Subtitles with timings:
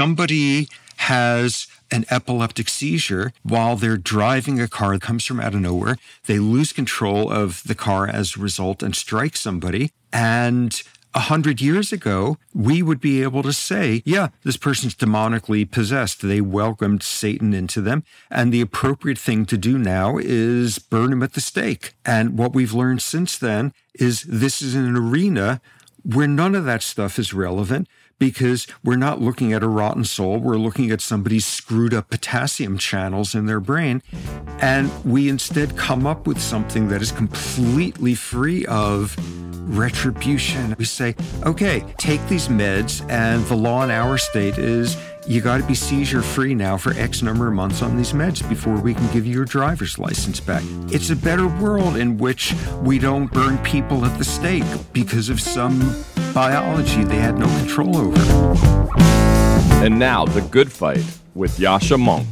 [0.00, 5.60] somebody has an epileptic seizure while they're driving a car that comes from out of
[5.60, 5.98] nowhere.
[6.24, 9.92] They lose control of the car as a result and strike somebody.
[10.10, 10.82] And
[11.14, 16.22] a hundred years ago, we would be able to say, yeah, this person's demonically possessed.
[16.22, 18.02] They welcomed Satan into them.
[18.30, 21.92] And the appropriate thing to do now is burn him at the stake.
[22.06, 25.60] And what we've learned since then is this is an arena
[26.02, 27.86] where none of that stuff is relevant
[28.20, 30.38] because we're not looking at a rotten soul.
[30.38, 34.02] We're looking at somebody's screwed up potassium channels in their brain.
[34.60, 39.16] And we instead come up with something that is completely free of
[39.76, 40.76] retribution.
[40.78, 41.16] We say,
[41.46, 45.74] okay, take these meds, and the law in our state is you got to be
[45.74, 49.26] seizure free now for X number of months on these meds before we can give
[49.26, 50.62] you your driver's license back.
[50.88, 55.40] It's a better world in which we don't burn people at the stake because of
[55.40, 58.20] some biology they had no control over.
[59.84, 62.26] And now, The Good Fight with Yascha Mounk.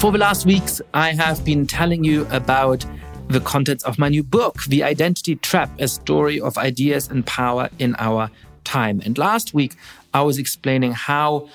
[0.00, 2.86] For the last weeks, I have been telling you about
[3.30, 7.70] the contents of my new book, The Identity Trap A Story of Ideas and Power
[7.78, 8.28] in Our
[8.64, 9.00] Time.
[9.04, 9.76] And last week,
[10.12, 11.48] I was explaining how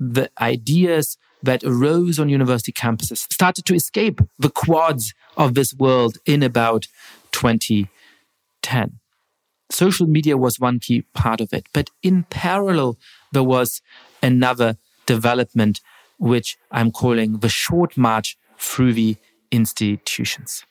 [0.00, 6.18] the ideas that arose on university campuses started to escape the quads of this world
[6.26, 6.88] in about
[7.30, 8.98] 2010.
[9.70, 11.68] Social media was one key part of it.
[11.72, 12.98] But in parallel,
[13.30, 13.82] there was
[14.20, 15.80] another development
[16.18, 19.16] which I'm calling the short march through the
[19.52, 20.64] institutions.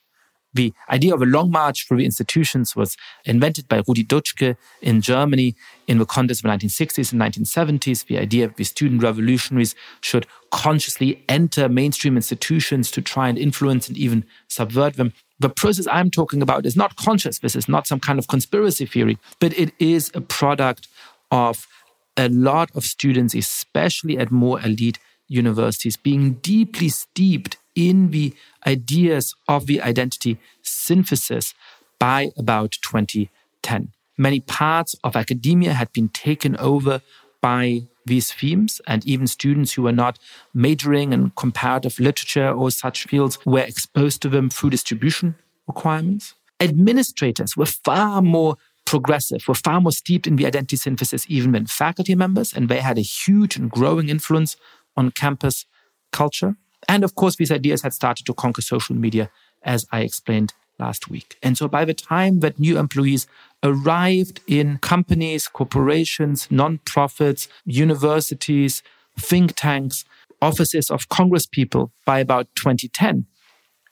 [0.54, 5.02] The idea of a long march through the institutions was invented by Rudi Dutschke in
[5.02, 5.56] Germany
[5.88, 8.06] in the context of the 1960s and 1970s.
[8.06, 13.88] The idea that the student revolutionaries should consciously enter mainstream institutions to try and influence
[13.88, 15.14] and even subvert them.
[15.40, 17.40] The process I'm talking about is not conscious.
[17.40, 20.88] This is not some kind of conspiracy theory, but it is a product
[21.32, 21.68] of
[22.16, 28.34] a lot of students, especially at more elite universities being deeply steeped in the
[28.66, 31.54] ideas of the identity synthesis
[32.00, 33.92] by about 2010.
[34.18, 37.02] Many parts of academia had been taken over
[37.42, 40.20] by these themes, and even students who were not
[40.54, 45.36] majoring in comparative literature or such fields were exposed to them through distribution
[45.68, 46.36] requirements.
[46.60, 51.66] Administrators were far more progressive, were far more steeped in the identity synthesis even than
[51.66, 54.56] faculty members, and they had a huge and growing influence
[54.96, 55.66] on campus
[56.12, 56.56] culture.
[56.88, 59.30] And of course, these ideas had started to conquer social media,
[59.64, 61.38] as I explained last week.
[61.44, 63.28] And so by the time that new employees
[63.62, 68.84] arrived in companies, corporations, non-profits, universities,
[69.18, 70.04] think tanks,
[70.42, 73.26] offices of Congress people by about 2010,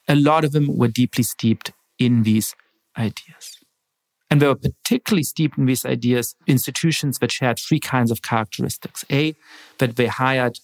[0.08, 2.56] a lot of them were deeply steeped in these
[2.98, 3.58] ideas.
[4.30, 9.04] And they were particularly steeped in these ideas, institutions that shared three kinds of characteristics.
[9.12, 9.36] A,
[9.78, 10.60] that they hired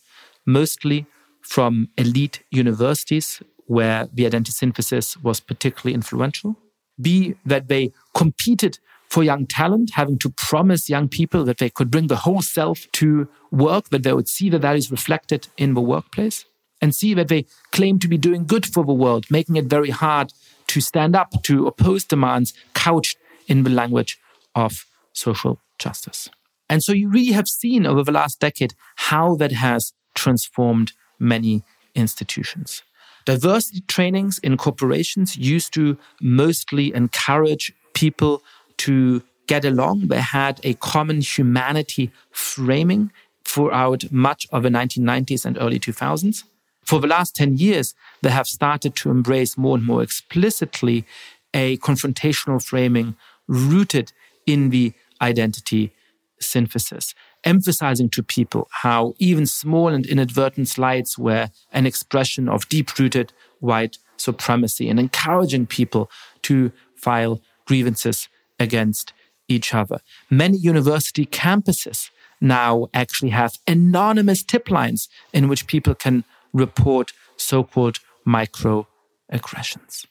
[0.45, 1.05] mostly
[1.47, 6.56] from elite universities where the identity synthesis was particularly influential.
[7.00, 11.90] B, that they competed for young talent, having to promise young people that they could
[11.90, 15.81] bring the whole self to work, that they would see the values reflected in the
[15.81, 16.46] workplace.
[16.81, 19.90] And C, that they claim to be doing good for the world, making it very
[19.90, 20.34] hard
[20.68, 24.19] to stand up to oppose demands couched in the language
[24.53, 26.29] of social justice.
[26.69, 31.63] And so you really have seen over the last decade how that has transformed many
[31.95, 32.83] institutions.
[33.25, 38.41] Diversity trainings in corporations used to mostly encourage people
[38.78, 40.07] to get along.
[40.07, 43.11] They had a common humanity framing
[43.44, 46.44] throughout much of the 1990s and early 2000s.
[46.85, 51.05] For the last 10 years, they have started to embrace more and more explicitly
[51.53, 53.16] a confrontational framing
[53.47, 54.13] rooted
[54.45, 55.91] in the identity
[56.39, 57.13] synthesis
[57.47, 63.31] emphasizing to people how even small and inadvertent slights were an expression of deep rooted
[63.62, 68.28] white supremacy and encouraging people to file grievances
[68.59, 69.13] against
[69.47, 69.99] each other.
[70.29, 72.09] Many university campuses
[72.41, 80.05] now actually have anonymous tip lines in which people can report so called microaggressions.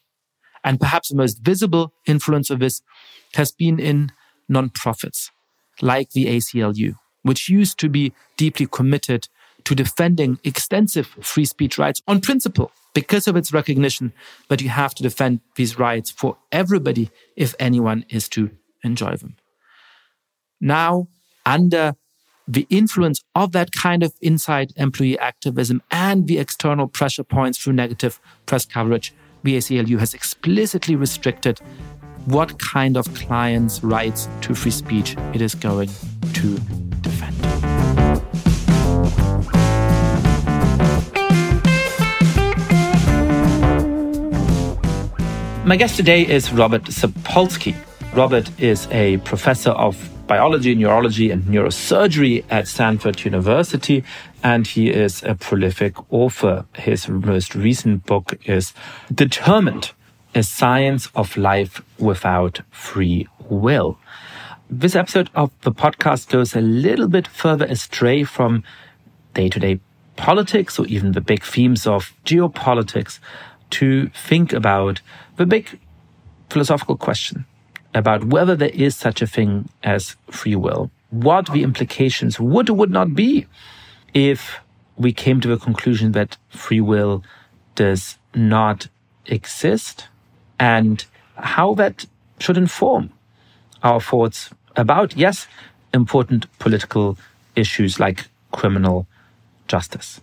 [0.65, 2.81] And perhaps the most visible influence of this
[3.35, 4.11] has been in
[4.50, 5.31] nonprofits
[5.82, 9.28] like the ACLU, which used to be deeply committed
[9.64, 14.12] to defending extensive free speech rights on principle because of its recognition
[14.49, 18.50] that you have to defend these rights for everybody if anyone is to
[18.84, 19.37] enjoy them.
[20.61, 21.08] Now,
[21.44, 21.96] under
[22.46, 27.72] the influence of that kind of inside employee activism and the external pressure points through
[27.72, 29.12] negative press coverage,
[29.43, 31.58] the ACLU has explicitly restricted
[32.26, 35.90] what kind of clients' rights to free speech it is going
[36.34, 36.86] to
[45.67, 47.75] My guest today is Robert Sapolsky.
[48.15, 54.05] Robert is a professor of biology, neurology, and neurosurgery at Stanford University,
[54.45, 56.67] and he is a prolific author.
[56.77, 58.75] His most recent book is
[59.13, 59.91] Determined
[60.37, 63.99] a science of life without free will.
[64.71, 68.63] This episode of the podcast goes a little bit further astray from
[69.35, 69.81] day to day
[70.15, 73.19] politics or even the big themes of geopolitics
[73.71, 75.01] to think about
[75.37, 75.79] the big
[76.50, 77.44] philosophical question
[77.94, 82.75] about whether there is such a thing as free will, what the implications would or
[82.75, 83.47] would not be
[84.12, 84.59] if
[84.97, 87.23] we came to the conclusion that free will
[87.75, 88.88] does not
[89.27, 90.09] exist
[90.59, 91.05] and
[91.37, 92.06] how that
[92.39, 93.11] should inform
[93.82, 95.47] our thoughts about, yes,
[95.93, 97.19] important political
[97.55, 99.06] issues like criminal
[99.69, 100.21] justice.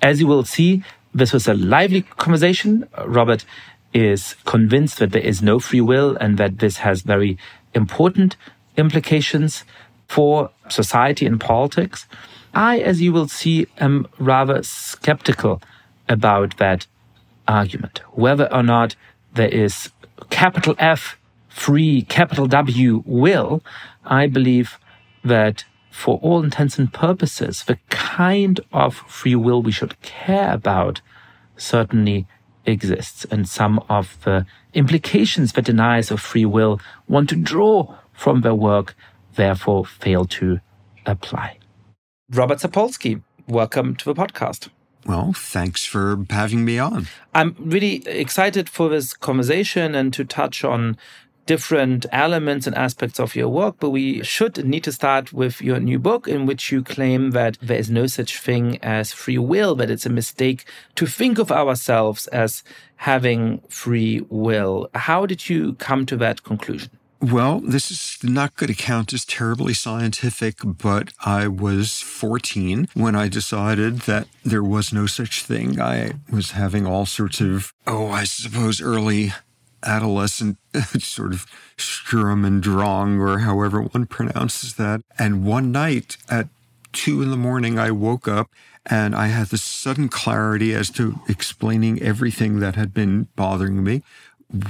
[0.00, 0.82] As you will see,
[1.14, 2.88] this was a lively conversation.
[3.04, 3.44] Robert
[3.92, 7.38] is convinced that there is no free will and that this has very
[7.74, 8.36] important
[8.76, 9.64] implications
[10.08, 12.06] for society and politics.
[12.54, 15.62] I, as you will see, am rather skeptical
[16.08, 16.86] about that
[17.48, 18.94] argument, whether or not
[19.34, 19.90] there is
[20.30, 21.18] capital F
[21.48, 23.62] free capital W will,
[24.04, 24.78] I believe
[25.24, 31.02] that for all intents and purposes, the kind of free will we should care about
[31.56, 32.26] certainly
[32.66, 33.24] exists.
[33.30, 38.54] And some of the implications that deniers of free will want to draw from their
[38.54, 38.94] work
[39.34, 40.60] therefore fail to
[41.06, 41.58] apply.
[42.30, 44.68] Robert Sapolsky, welcome to the podcast.
[45.04, 47.08] Well, thanks for having me on.
[47.34, 50.96] I'm really excited for this conversation and to touch on
[51.46, 55.80] different elements and aspects of your work, but we should need to start with your
[55.80, 59.74] new book, in which you claim that there is no such thing as free will,
[59.74, 62.62] that it's a mistake to think of ourselves as
[62.96, 64.88] having free will.
[64.94, 66.90] How did you come to that conclusion?
[67.20, 73.14] Well, this is not going to count as terribly scientific, but I was 14 when
[73.14, 75.80] I decided that there was no such thing.
[75.80, 79.32] I was having all sorts of, oh, I suppose early
[79.84, 80.58] adolescent
[80.98, 81.46] sort of
[81.76, 85.02] Sturm and Drang, or however one pronounces that.
[85.18, 86.48] And one night at
[86.92, 88.50] two in the morning, I woke up
[88.86, 94.02] and I had this sudden clarity as to explaining everything that had been bothering me,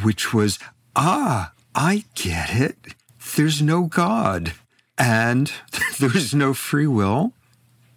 [0.03, 0.59] which was,
[0.95, 2.77] ah, I get it.
[3.37, 4.53] There's no God,
[4.99, 5.51] and
[5.99, 7.33] there's no free will,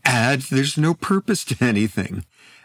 [0.05, 2.23] and there's no purpose to anything.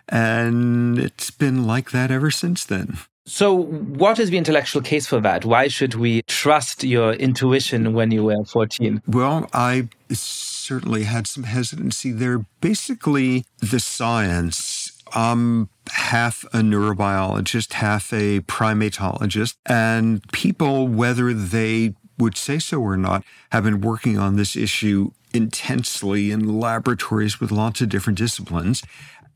[0.08, 2.99] And it's been like that ever since then.
[3.31, 5.44] So, what is the intellectual case for that?
[5.44, 9.03] Why should we trust your intuition when you were 14?
[9.06, 12.44] Well, I certainly had some hesitancy there.
[12.61, 22.37] Basically, the science I'm half a neurobiologist, half a primatologist, and people, whether they would
[22.37, 27.81] say so or not, have been working on this issue intensely in laboratories with lots
[27.81, 28.83] of different disciplines.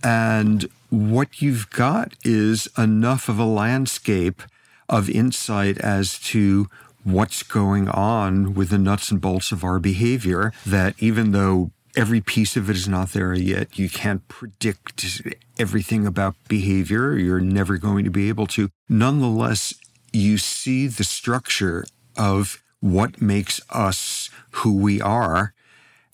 [0.05, 4.43] And what you've got is enough of a landscape
[4.89, 6.69] of insight as to
[7.03, 12.21] what's going on with the nuts and bolts of our behavior that even though every
[12.21, 13.79] piece of it is not there yet.
[13.79, 15.23] You can't predict
[15.59, 17.17] everything about behavior.
[17.17, 18.69] You're never going to be able to.
[18.89, 19.75] Nonetheless,
[20.13, 21.85] you see the structure
[22.17, 25.54] of what makes us who we are.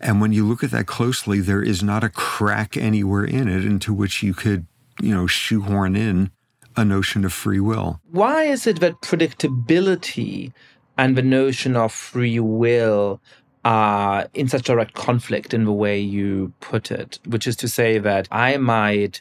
[0.00, 3.64] And when you look at that closely, there is not a crack anywhere in it
[3.64, 4.66] into which you could,
[5.00, 6.30] you know, shoehorn in
[6.76, 8.00] a notion of free will.
[8.10, 10.52] Why is it that predictability
[10.96, 13.20] and the notion of free will
[13.64, 17.98] are in such direct conflict in the way you put it, which is to say
[17.98, 19.20] that I might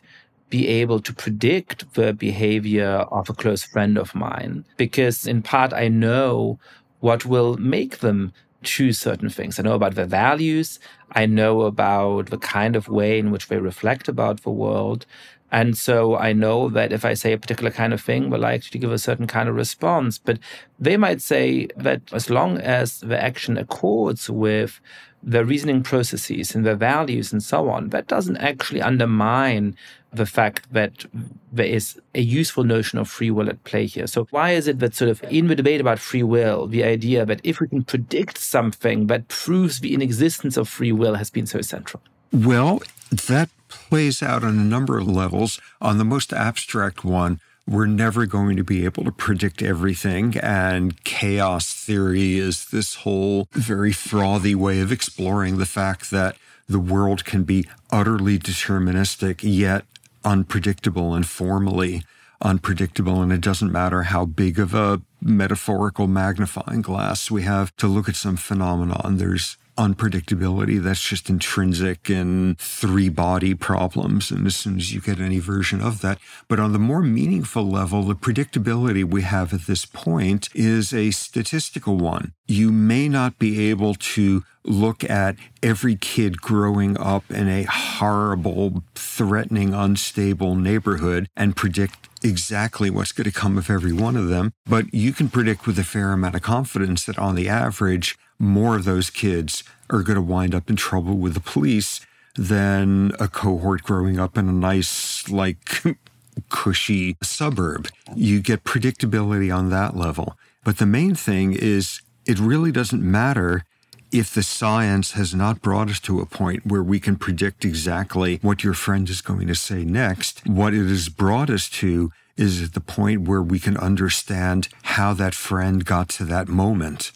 [0.49, 5.73] be able to predict the behavior of a close friend of mine because in part
[5.73, 6.59] I know
[7.01, 9.59] what will make them choose certain things.
[9.59, 10.79] I know about their values.
[11.13, 15.05] I know about the kind of way in which they reflect about the world.
[15.51, 18.77] And so I know that if I say a particular kind of thing, likely to
[18.77, 20.17] give a certain kind of response.
[20.17, 20.39] But
[20.79, 24.79] they might say that as long as the action accords with
[25.23, 29.75] their reasoning processes and their values and so on, that doesn't actually undermine
[30.11, 31.05] the fact that
[31.51, 34.07] there is a useful notion of free will at play here.
[34.07, 37.25] So why is it that sort of in the debate about free will, the idea
[37.25, 41.45] that if we can predict something that proves the inexistence of free will has been
[41.45, 42.01] so central?
[42.31, 45.59] Well, that plays out on a number of levels.
[45.81, 50.37] On the most abstract one, we're never going to be able to predict everything.
[50.37, 56.35] And chaos theory is this whole very frothy way of exploring the fact that
[56.67, 59.85] the world can be utterly deterministic, yet
[60.23, 62.03] unpredictable and formally
[62.41, 63.21] unpredictable.
[63.21, 68.07] And it doesn't matter how big of a metaphorical magnifying glass we have to look
[68.07, 69.17] at some phenomenon.
[69.17, 74.29] There's unpredictability that's just intrinsic in three body problems.
[74.29, 77.63] And as soon as you get any version of that, but on the more meaningful
[77.63, 82.33] level, the predictability we have at this point is a statistical one.
[82.45, 88.83] You may not be able to look at every kid growing up in a horrible,
[88.93, 94.53] threatening, unstable neighborhood and predict exactly what's going to come of every one of them.
[94.65, 98.75] But you can predict with a fair amount of confidence that on the average, more
[98.75, 101.99] of those kids are going to wind up in trouble with the police
[102.35, 105.83] than a cohort growing up in a nice, like,
[106.49, 107.89] cushy suburb.
[108.15, 110.37] You get predictability on that level.
[110.63, 113.63] But the main thing is it really doesn't matter
[114.11, 118.39] if the science has not brought us to a point where we can predict exactly
[118.41, 120.45] what your friend is going to say next.
[120.47, 125.13] What it has brought us to is at the point where we can understand how
[125.13, 127.11] that friend got to that moment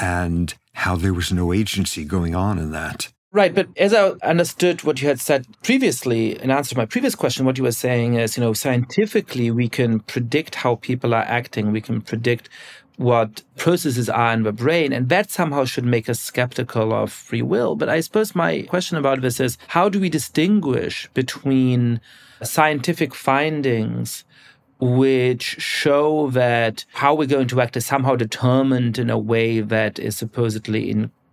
[0.00, 3.08] and how there was no agency going on in that.
[3.32, 7.14] Right, but as I understood what you had said previously, in answer to my previous
[7.14, 11.22] question, what you were saying is, you know, scientifically we can predict how people are
[11.22, 12.48] acting, we can predict
[13.00, 17.40] what processes are in the brain, and that somehow should make us skeptical of free
[17.40, 17.74] will.
[17.74, 22.02] But I suppose my question about this is how do we distinguish between
[22.42, 24.24] scientific findings
[24.80, 29.98] which show that how we're going to act is somehow determined in a way that
[29.98, 30.90] is supposedly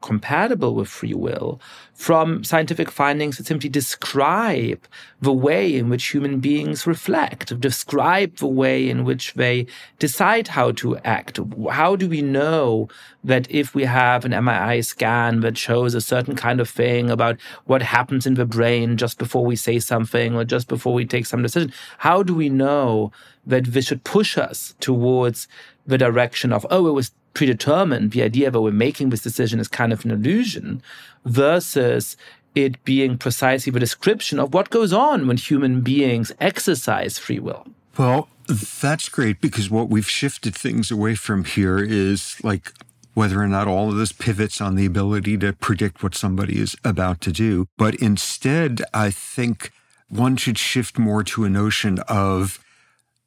[0.08, 1.60] incompatible with free will
[1.94, 4.88] from scientific findings that simply describe
[5.20, 9.66] the way in which human beings reflect, describe the way in which they
[10.00, 11.40] decide how to act.
[11.72, 12.88] How do we know
[13.24, 17.38] that if we have an MRI scan that shows a certain kind of thing about
[17.66, 21.26] what happens in the brain just before we say something or just before we take
[21.26, 23.12] some decision, how do we know
[23.46, 25.48] that this should push us towards
[25.86, 28.12] the direction of, oh, it was predetermined.
[28.12, 30.82] The idea that we're making this decision is kind of an illusion
[31.26, 32.18] versus
[32.56, 37.68] it being precisely the description of what goes on when human beings exercise free will.
[37.98, 42.72] Well, that's great because what we've shifted things away from here is like
[43.14, 46.76] whether or not all of this pivots on the ability to predict what somebody is
[46.84, 47.68] about to do.
[47.78, 49.72] But instead, I think
[50.10, 52.64] one should shift more to a notion of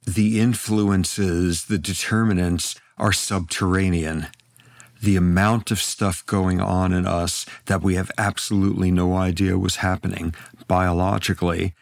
[0.07, 4.29] the influences, the determinants are subterranean.
[5.03, 9.77] The amount of stuff going on in us that we have absolutely no idea was
[9.77, 10.35] happening
[10.69, 11.75] biologically,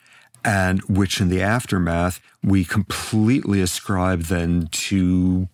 [0.44, 5.48] and which in the aftermath we completely ascribe then to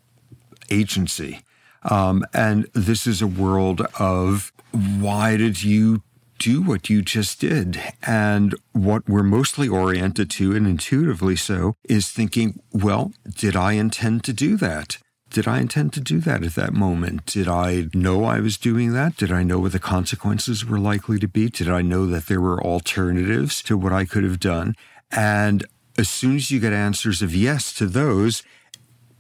[0.71, 1.41] agency.
[1.83, 6.03] Um, and this is a world of why did you
[6.39, 7.81] do what you just did.
[8.03, 14.25] And what we're mostly oriented to, and intuitively so, is thinking, well, did I intend
[14.25, 14.99] to do that?
[15.35, 17.27] Did I intend to do that at that moment?
[17.27, 19.17] Did I know I was doing that?
[19.17, 21.49] Did I know what the consequences were likely to be?
[21.49, 24.77] Did I know that there were alternatives to what I could have done?
[25.11, 25.67] And
[25.99, 28.45] as soon as you get answers of yes to those,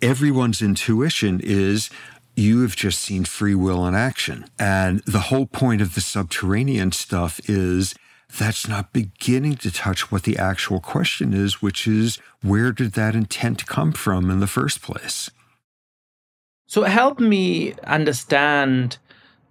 [0.01, 1.91] everyone's intuition is
[2.37, 4.45] you have just seen free will in action.
[4.57, 7.93] And the whole point of the subterranean stuff is
[8.39, 13.17] that's not beginning to touch what the actual question is, which is where did that
[13.17, 15.29] intent come from in the first place?
[16.75, 18.99] So help me understand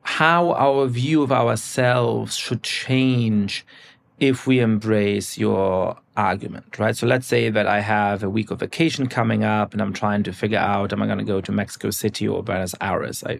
[0.01, 3.65] how our view of ourselves should change
[4.19, 6.97] if we embrace your argument, right?
[6.97, 10.23] So let's say that I have a week of vacation coming up and I'm trying
[10.23, 13.23] to figure out am I going to go to Mexico City or Buenos Aires?
[13.23, 13.39] I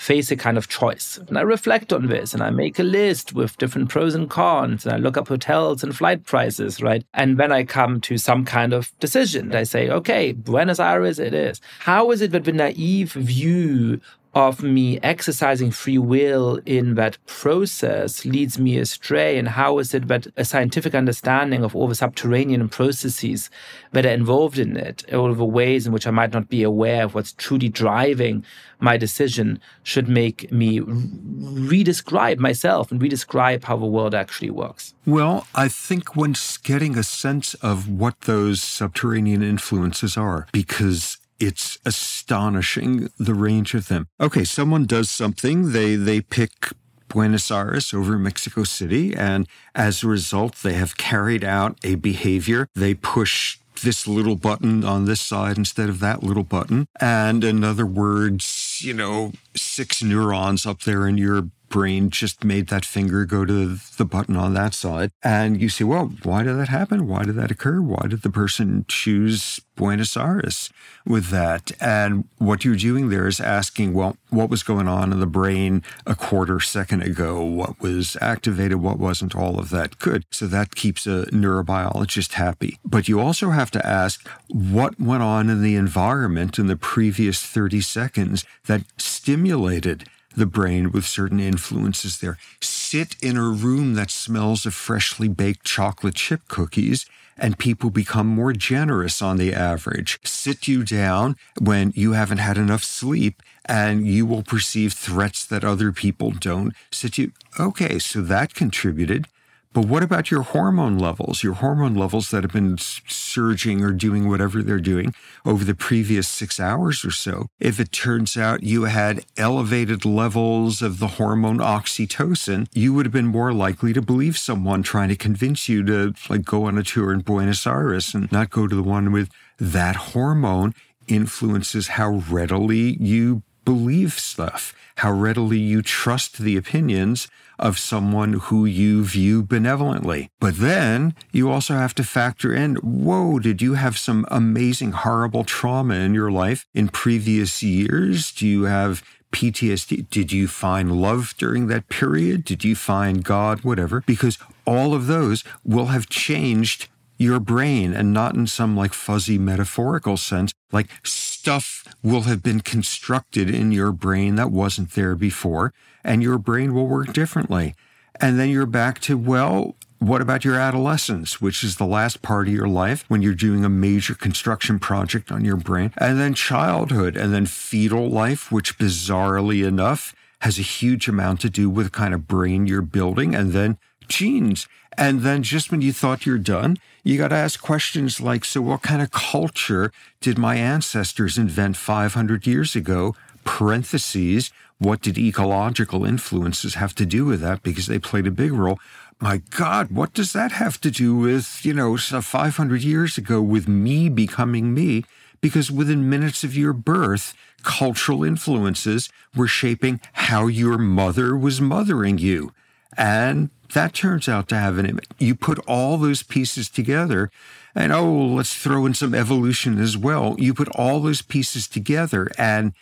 [0.00, 1.18] face a kind of choice.
[1.28, 4.86] And I reflect on this and I make a list with different pros and cons
[4.86, 7.04] and I look up hotels and flight prices, right?
[7.12, 9.54] And then I come to some kind of decision.
[9.54, 11.60] I say, okay, Buenos Aires it is.
[11.80, 14.00] How is it that the naive view
[14.34, 19.38] of me exercising free will in that process leads me astray?
[19.38, 23.50] And how is it that a scientific understanding of all the subterranean processes
[23.92, 27.04] that are involved in it, all the ways in which I might not be aware
[27.04, 28.44] of what's truly driving
[28.78, 34.94] my decision, should make me redescribe myself and redescribe how the world actually works?
[35.04, 41.78] Well, I think once getting a sense of what those subterranean influences are, because it's
[41.84, 44.06] astonishing the range of them.
[44.20, 46.68] Okay, someone does something, they they pick
[47.08, 52.68] Buenos Aires over Mexico City, and as a result, they have carried out a behavior.
[52.74, 56.86] They push this little button on this side instead of that little button.
[57.00, 62.66] And in other words, you know, six neurons up there in your brain just made
[62.66, 65.10] that finger go to the button on that side.
[65.22, 67.06] And you say, well, why did that happen?
[67.06, 67.80] Why did that occur?
[67.80, 70.70] Why did the person choose Buenos Aires
[71.06, 71.72] with that?
[71.80, 75.82] And what you're doing there is asking, well, what was going on in the brain
[76.06, 77.42] a quarter second ago?
[77.42, 78.82] What was activated?
[78.82, 79.34] What wasn't?
[79.34, 79.98] All of that.
[79.98, 80.24] Good.
[80.30, 82.78] So that keeps a neurobiologist happy.
[82.84, 87.40] But you also have to ask what went on in the environment in the previous
[87.40, 92.38] 30 seconds that stimulated the brain with certain influences there.
[92.60, 97.06] Sit in a room that smells of freshly baked chocolate chip cookies
[97.36, 100.20] and people become more generous on the average.
[100.22, 105.64] Sit you down when you haven't had enough sleep and you will perceive threats that
[105.64, 106.74] other people don't.
[106.90, 109.26] Sit you, okay, so that contributed.
[109.72, 111.44] But what about your hormone levels?
[111.44, 115.14] Your hormone levels that have been surging or doing whatever they're doing
[115.46, 117.46] over the previous six hours or so.
[117.60, 123.12] If it turns out you had elevated levels of the hormone oxytocin, you would have
[123.12, 126.82] been more likely to believe someone trying to convince you to like go on a
[126.82, 130.74] tour in Buenos Aires and not go to the one with that hormone
[131.06, 137.28] influences how readily you believe stuff, how readily you trust the opinions
[137.60, 140.30] of someone who you view benevolently.
[140.40, 145.44] But then you also have to factor in whoa, did you have some amazing, horrible
[145.44, 148.32] trauma in your life in previous years?
[148.32, 150.08] Do you have PTSD?
[150.10, 152.44] Did you find love during that period?
[152.44, 153.60] Did you find God?
[153.60, 154.02] Whatever.
[154.06, 156.88] Because all of those will have changed
[157.20, 160.54] your brain and not in some like fuzzy metaphorical sense.
[160.72, 166.38] Like stuff will have been constructed in your brain that wasn't there before, and your
[166.38, 167.74] brain will work differently.
[168.20, 172.48] And then you're back to, well, what about your adolescence, which is the last part
[172.48, 175.92] of your life when you're doing a major construction project on your brain?
[175.98, 181.50] And then childhood, and then fetal life, which bizarrely enough has a huge amount to
[181.50, 183.76] do with the kind of brain you're building, and then
[184.08, 184.66] genes.
[184.96, 188.60] And then just when you thought you're done, you got to ask questions like so,
[188.62, 193.14] what kind of culture did my ancestors invent 500 years ago?
[193.60, 197.62] Parentheses, what did ecological influences have to do with that?
[197.62, 198.78] Because they played a big role.
[199.20, 203.68] My God, what does that have to do with, you know, 500 years ago with
[203.68, 205.04] me becoming me?
[205.42, 212.16] Because within minutes of your birth, cultural influences were shaping how your mother was mothering
[212.16, 212.54] you.
[212.96, 215.04] And that turns out to have an image.
[215.18, 217.30] You put all those pieces together,
[217.74, 220.34] and oh, let's throw in some evolution as well.
[220.38, 222.72] You put all those pieces together, and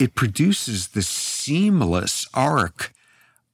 [0.00, 2.92] it produces the seamless arc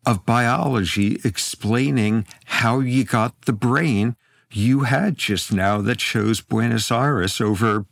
[0.06, 4.14] of biology explaining how you got the brain
[4.52, 7.84] you had just now that shows Buenos Aires over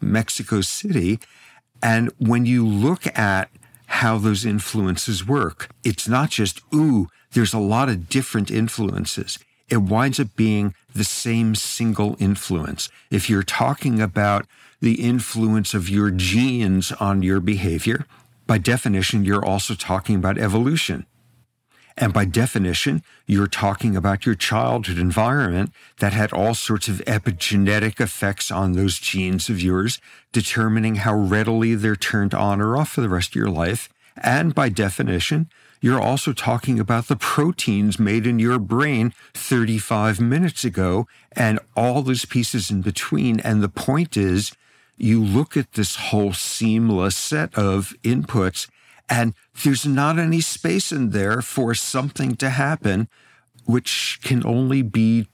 [0.00, 1.18] Mexico City.
[1.82, 3.50] And when you look at
[3.86, 9.40] how those influences work, it's not just, ooh, there's a lot of different influences.
[9.68, 12.88] It winds up being the same single influence.
[13.10, 14.46] If you're talking about
[14.80, 18.06] the influence of your genes on your behavior,
[18.46, 21.06] by definition, you're also talking about evolution.
[22.00, 28.00] And by definition, you're talking about your childhood environment that had all sorts of epigenetic
[28.00, 30.00] effects on those genes of yours,
[30.32, 33.88] determining how readily they're turned on or off for the rest of your life.
[34.16, 40.64] And by definition, you're also talking about the proteins made in your brain 35 minutes
[40.64, 43.40] ago and all those pieces in between.
[43.40, 44.52] And the point is,
[44.98, 48.68] you look at this whole seamless set of inputs,
[49.08, 53.08] and there's not any space in there for something to happen,
[53.64, 55.28] which can only be,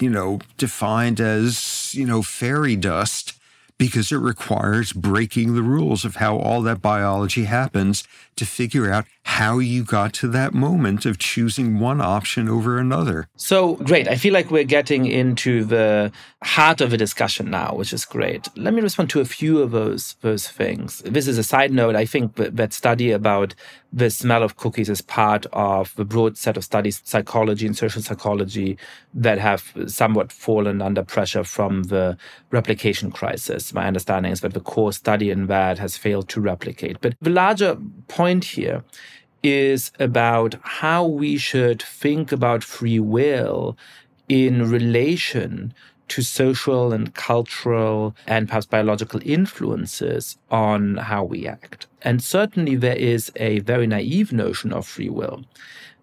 [0.00, 3.38] you know, defined as, you know, fairy dust
[3.78, 8.04] because it requires breaking the rules of how all that biology happens
[8.36, 13.28] to figure out how you got to that moment of choosing one option over another.
[13.36, 14.08] So great.
[14.08, 18.48] I feel like we're getting into the heart of the discussion now, which is great.
[18.56, 21.02] Let me respond to a few of those those things.
[21.04, 21.94] This is a side note.
[21.94, 23.54] I think that study about
[23.92, 28.02] the smell of cookies is part of the broad set of studies, psychology and social
[28.02, 28.78] psychology,
[29.14, 32.16] that have somewhat fallen under pressure from the
[32.50, 33.72] replication crisis.
[33.72, 37.00] My understanding is that the core study in that has failed to replicate.
[37.00, 37.76] But the larger
[38.08, 38.84] point point here
[39.42, 43.76] is about how we should think about free will
[44.28, 45.74] in relation
[46.08, 51.86] to social and cultural and perhaps biological influences on how we act.
[52.02, 55.44] And certainly there is a very naive notion of free will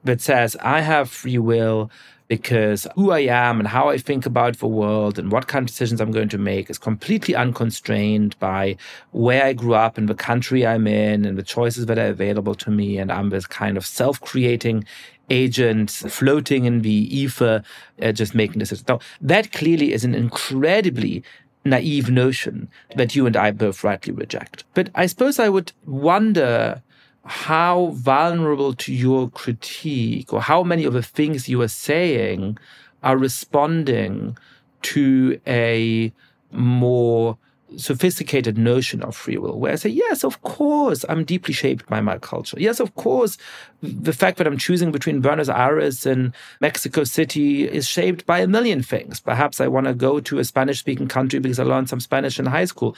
[0.03, 1.91] that says, I have free will
[2.29, 5.67] because who I am and how I think about the world and what kind of
[5.67, 8.77] decisions I'm going to make is completely unconstrained by
[9.11, 12.53] where I grew up and the country I'm in and the choices that are available
[12.55, 12.99] to me.
[12.99, 14.85] And I'm this kind of self creating
[15.29, 17.63] agent floating in the ether,
[18.01, 18.87] uh, just making decisions.
[18.87, 21.23] Now, that clearly is an incredibly
[21.65, 24.63] naive notion that you and I both rightly reject.
[24.73, 26.81] But I suppose I would wonder
[27.25, 32.57] how vulnerable to your critique or how many of the things you are saying
[33.03, 34.37] are responding
[34.81, 36.11] to a
[36.51, 37.37] more
[37.77, 42.01] sophisticated notion of free will where I say, yes, of course, I'm deeply shaped by
[42.01, 42.57] my culture.
[42.59, 43.37] Yes, of course,
[43.81, 48.47] the fact that I'm choosing between Buenos Aires and Mexico City is shaped by a
[48.47, 49.19] million things.
[49.19, 52.39] Perhaps I want to go to a Spanish speaking country because I learned some Spanish
[52.39, 52.95] in high school.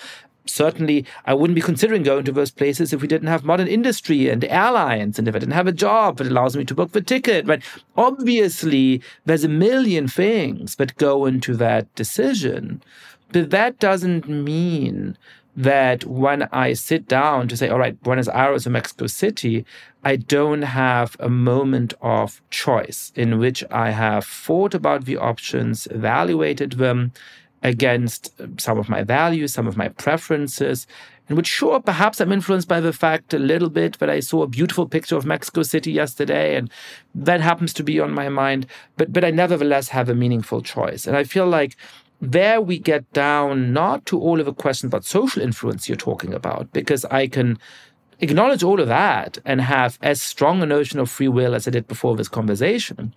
[0.48, 4.28] Certainly, I wouldn't be considering going to those places if we didn't have modern industry
[4.28, 7.02] and airlines, and if I didn't have a job that allows me to book the
[7.02, 7.46] ticket.
[7.46, 7.62] But
[7.96, 12.82] obviously, there's a million things that go into that decision.
[13.32, 15.18] But that doesn't mean
[15.56, 19.66] that when I sit down to say, all right, Buenos Aires or Mexico City,
[20.04, 25.88] I don't have a moment of choice in which I have thought about the options,
[25.92, 27.12] evaluated them
[27.64, 30.88] against uh, some of my values, some of my preferences,
[31.30, 34.44] in which, sure, perhaps I'm influenced by the fact a little bit that I saw
[34.44, 36.70] a beautiful picture of Mexico City yesterday, and
[37.14, 38.66] that happens to be on my mind.
[38.98, 41.08] But, but I nevertheless have a meaningful choice.
[41.08, 41.78] And I feel like
[42.22, 46.34] there we get down not to all of the questions about social influence you're talking
[46.34, 47.58] about, because I can
[48.22, 51.72] acknowledge all of that and have as strong a notion of free will as I
[51.72, 53.14] did before this conversation.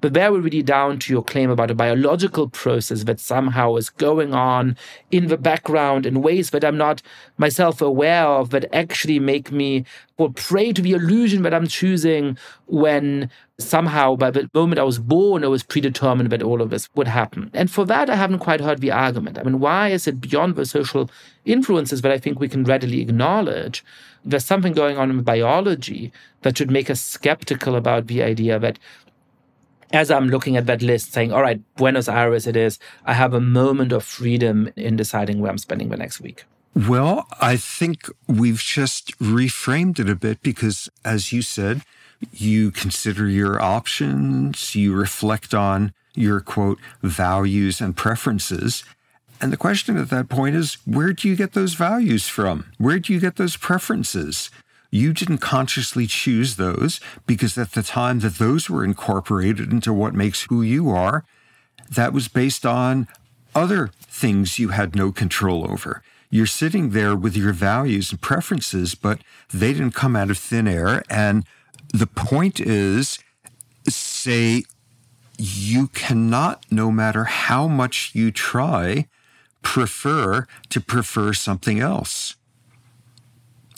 [0.00, 3.90] But there we're really down to your claim about a biological process that somehow is
[3.90, 4.76] going on
[5.10, 7.02] in the background in ways that I'm not
[7.36, 9.84] myself aware of that actually make me
[10.16, 15.00] fall prey to the illusion that I'm choosing when somehow by the moment I was
[15.00, 17.50] born, it was predetermined that all of this would happen.
[17.52, 19.36] And for that, I haven't quite heard the argument.
[19.36, 21.10] I mean, why is it beyond the social
[21.44, 23.84] influences that I think we can readily acknowledge?
[24.24, 28.78] There's something going on in biology that should make us skeptical about the idea that
[29.92, 33.32] as I'm looking at that list saying, all right, Buenos Aires it is, I have
[33.32, 36.44] a moment of freedom in deciding where I'm spending the next week?
[36.74, 41.82] Well, I think we've just reframed it a bit because, as you said,
[42.32, 48.84] you consider your options, you reflect on your quote, values and preferences.
[49.40, 52.66] And the question at that point is where do you get those values from?
[52.78, 54.50] Where do you get those preferences?
[54.90, 60.14] You didn't consciously choose those because at the time that those were incorporated into what
[60.14, 61.24] makes who you are,
[61.90, 63.06] that was based on
[63.54, 66.02] other things you had no control over.
[66.30, 69.20] You're sitting there with your values and preferences, but
[69.52, 71.02] they didn't come out of thin air.
[71.08, 71.44] And
[71.92, 73.18] the point is,
[73.88, 74.64] say,
[75.38, 79.06] you cannot, no matter how much you try,
[79.62, 82.36] prefer to prefer something else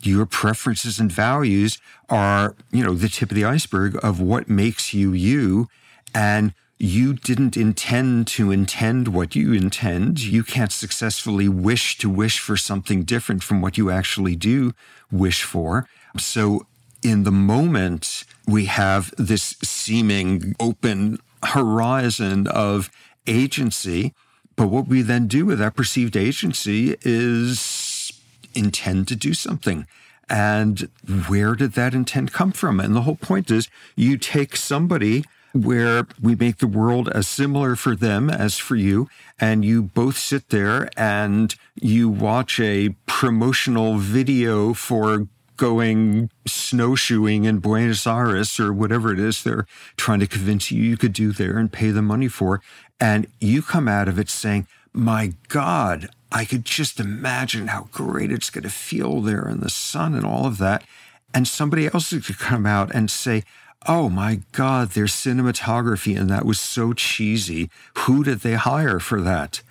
[0.02, 4.94] your preferences and values are, you know, the tip of the iceberg of what makes
[4.94, 5.68] you you.
[6.14, 10.20] And you didn't intend to intend what you intend.
[10.20, 14.72] You can't successfully wish to wish for something different from what you actually do
[15.10, 15.86] wish for.
[16.16, 16.66] So
[17.02, 22.90] in the moment, we have this seeming open horizon of
[23.26, 24.14] agency.
[24.60, 28.12] But what we then do with that perceived agency is
[28.54, 29.86] intend to do something.
[30.28, 30.90] And
[31.28, 32.78] where did that intent come from?
[32.78, 37.74] And the whole point is you take somebody where we make the world as similar
[37.74, 39.08] for them as for you,
[39.40, 45.26] and you both sit there and you watch a promotional video for
[45.60, 49.66] going snowshoeing in Buenos Aires or whatever it is they're
[49.98, 52.62] trying to convince you you could do there and pay the money for.
[52.98, 58.32] And you come out of it saying, my God, I could just imagine how great
[58.32, 60.82] it's going to feel there in the sun and all of that.
[61.34, 63.44] And somebody else could come out and say,
[63.86, 67.70] Oh my God, their cinematography, and that was so cheesy.
[67.98, 69.62] Who did they hire for that?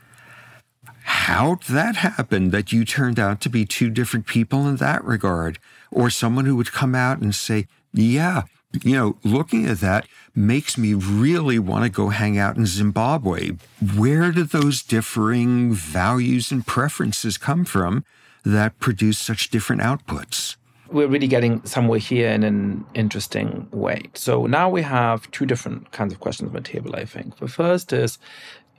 [1.04, 5.60] How'd that happen that you turned out to be two different people in that regard?
[5.92, 8.44] Or someone who would come out and say, Yeah,
[8.84, 13.52] you know, looking at that makes me really want to go hang out in Zimbabwe.
[13.96, 18.06] Where do those differing values and preferences come from
[18.46, 20.56] that produce such different outputs?
[20.92, 24.10] We're really getting somewhere here in an interesting way.
[24.14, 27.38] So now we have two different kinds of questions on the table, I think.
[27.38, 28.18] The first is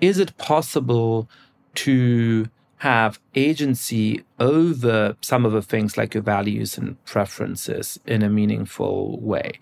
[0.00, 1.28] Is it possible
[1.76, 2.48] to
[2.80, 9.20] have agency over some of the things like your values and preferences in a meaningful
[9.20, 9.52] way.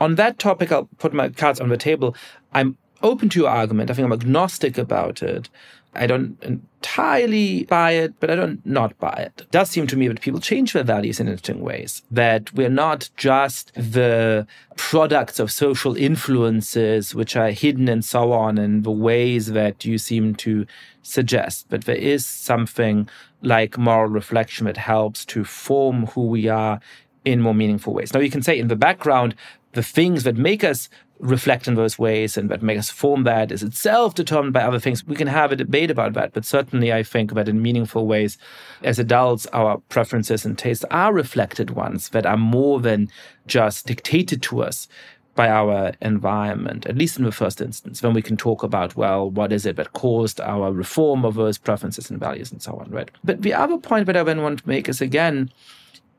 [0.00, 2.16] on that topic, I'll put my cards on the table.
[2.52, 3.90] I'm open to your argument.
[3.90, 5.48] I think I'm agnostic about it.
[5.94, 9.42] I don't entirely buy it, but I don't not buy it.
[9.42, 12.02] It does seem to me that people change their values in interesting ways.
[12.10, 18.58] That we're not just the products of social influences which are hidden and so on
[18.58, 20.66] and the ways that you seem to
[21.04, 23.08] suggest, but there is something
[23.42, 26.80] like moral reflection that helps to form who we are
[27.24, 28.12] in more meaningful ways.
[28.12, 29.34] Now, you can say in the background,
[29.72, 30.88] the things that make us
[31.20, 34.80] reflect in those ways and that make us form that is itself determined by other
[34.80, 35.06] things.
[35.06, 38.36] We can have a debate about that, but certainly I think that in meaningful ways,
[38.82, 43.10] as adults, our preferences and tastes are reflected ones that are more than
[43.46, 44.88] just dictated to us
[45.34, 49.28] by our environment, at least in the first instance, Then we can talk about, well,
[49.30, 52.88] what is it that caused our reform of those preferences and values and so on,
[52.90, 53.10] right?
[53.24, 55.50] But the other point that I then want to make is again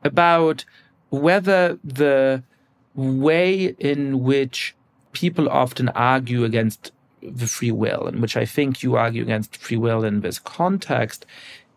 [0.04, 0.64] about
[1.10, 2.42] whether the
[2.94, 4.74] way in which
[5.12, 9.76] people often argue against the free will, and which I think you argue against free
[9.76, 11.24] will in this context,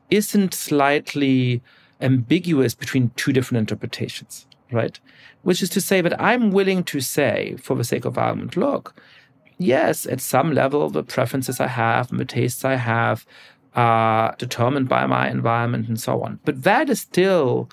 [0.10, 1.62] isn't slightly
[2.02, 5.00] ambiguous between two different interpretations, right?
[5.44, 8.96] Which is to say that I'm willing to say, for the sake of argument, look,
[9.58, 13.26] yes, at some level, the preferences I have and the tastes I have
[13.76, 16.40] are determined by my environment and so on.
[16.46, 17.70] But that is still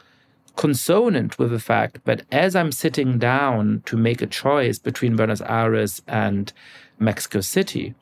[0.57, 5.43] consonant with the fact that as I'm sitting down to make a choice between Buenos
[5.43, 6.53] Aires and
[6.99, 7.95] Mexico City,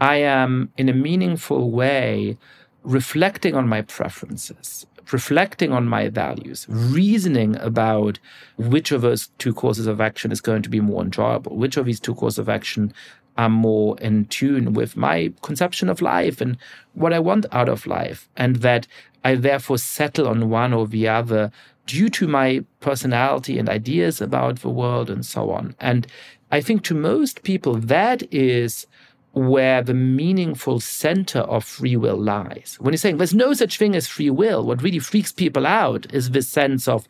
[0.00, 2.38] I am in a meaningful way
[2.82, 8.18] reflecting on my preferences, reflecting on my values, reasoning about
[8.56, 11.86] which of those two courses of action is going to be more enjoyable, which of
[11.86, 12.92] these two courses of action
[13.36, 16.56] are more in tune with my conception of life and
[16.94, 18.28] what I want out of life.
[18.36, 18.86] And that
[19.24, 21.50] I therefore settle on one or the other
[21.86, 25.74] due to my personality and ideas about the world and so on.
[25.80, 26.06] And
[26.50, 28.86] I think to most people, that is
[29.32, 32.76] where the meaningful center of free will lies.
[32.80, 36.12] When you're saying there's no such thing as free will, what really freaks people out
[36.12, 37.08] is this sense of,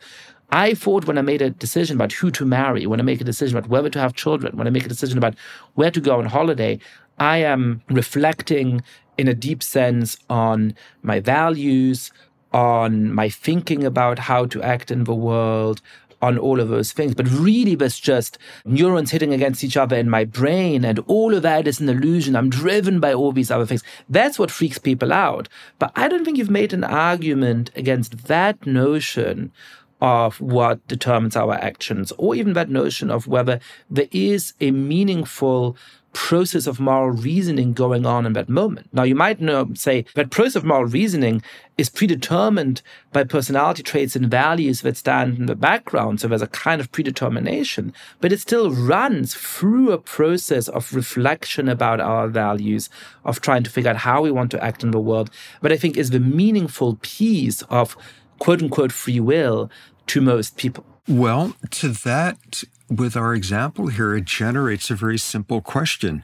[0.49, 3.25] I thought when I made a decision about who to marry, when I make a
[3.25, 5.35] decision about whether to have children, when I make a decision about
[5.73, 6.79] where to go on holiday,
[7.19, 8.83] I am reflecting
[9.17, 12.11] in a deep sense on my values,
[12.53, 15.81] on my thinking about how to act in the world,
[16.23, 17.13] on all of those things.
[17.13, 21.41] But really, there's just neurons hitting against each other in my brain, and all of
[21.43, 22.37] that is an illusion.
[22.37, 23.83] I'm driven by all these other things.
[24.09, 25.49] That's what freaks people out.
[25.79, 29.51] But I don't think you've made an argument against that notion
[29.99, 33.59] of what determines our actions, or even that notion of whether
[33.89, 35.75] there is a meaningful
[36.13, 38.87] process of moral reasoning going on in that moment.
[38.93, 41.41] Now, you might know, say that process of moral reasoning
[41.77, 46.21] is predetermined by personality traits and values that stand in the background.
[46.21, 51.67] So there's a kind of predetermination, but it still runs through a process of reflection
[51.67, 52.89] about our values,
[53.25, 55.31] of trying to figure out how we want to act in the world.
[55.61, 57.97] But I think is the meaningful piece of
[58.37, 59.71] quote unquote free will
[60.07, 60.85] to most people.
[61.07, 62.63] Well, to that
[62.99, 66.23] with our example here, it generates a very simple question.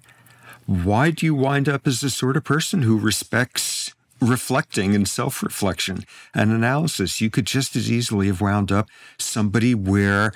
[0.66, 5.42] Why do you wind up as the sort of person who respects reflecting and self
[5.42, 7.22] reflection and analysis?
[7.22, 10.32] You could just as easily have wound up somebody where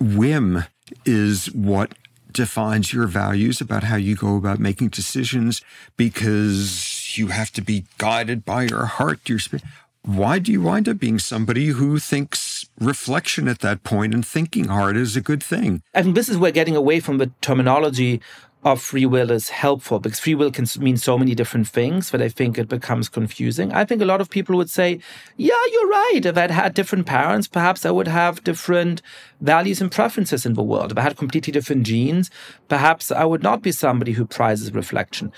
[0.00, 0.64] whim
[1.04, 1.92] is what
[2.32, 5.62] defines your values about how you go about making decisions
[5.96, 9.62] because you have to be guided by your heart, your spirit
[10.04, 14.66] why do you wind up being somebody who thinks reflection at that point and thinking
[14.68, 15.82] hard is a good thing?
[15.94, 18.20] I think this is where getting away from the terminology
[18.64, 22.22] of free will is helpful because free will can mean so many different things that
[22.22, 23.72] I think it becomes confusing.
[23.72, 25.00] I think a lot of people would say,
[25.36, 26.20] yeah, you're right.
[26.24, 29.02] If I'd had different parents, perhaps I would have different
[29.42, 30.92] values and preferences in the world.
[30.92, 32.30] If I had completely different genes,
[32.68, 35.30] perhaps I would not be somebody who prizes reflection.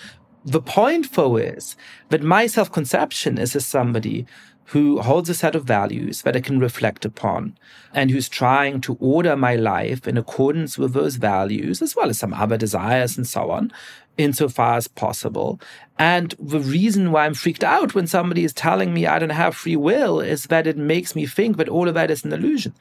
[0.45, 1.75] The point, though, is
[2.11, 4.25] that my self conception is as somebody
[4.67, 7.57] who holds a set of values that I can reflect upon
[7.95, 12.19] and who's trying to order my life in accordance with those values, as well as
[12.19, 13.73] some other desires and so on,
[14.19, 15.61] insofar as possible.
[15.99, 19.55] And the reason why I'm freaked out when somebody is telling me I don't have
[19.55, 22.75] free will is that it makes me think that all of that is an illusion.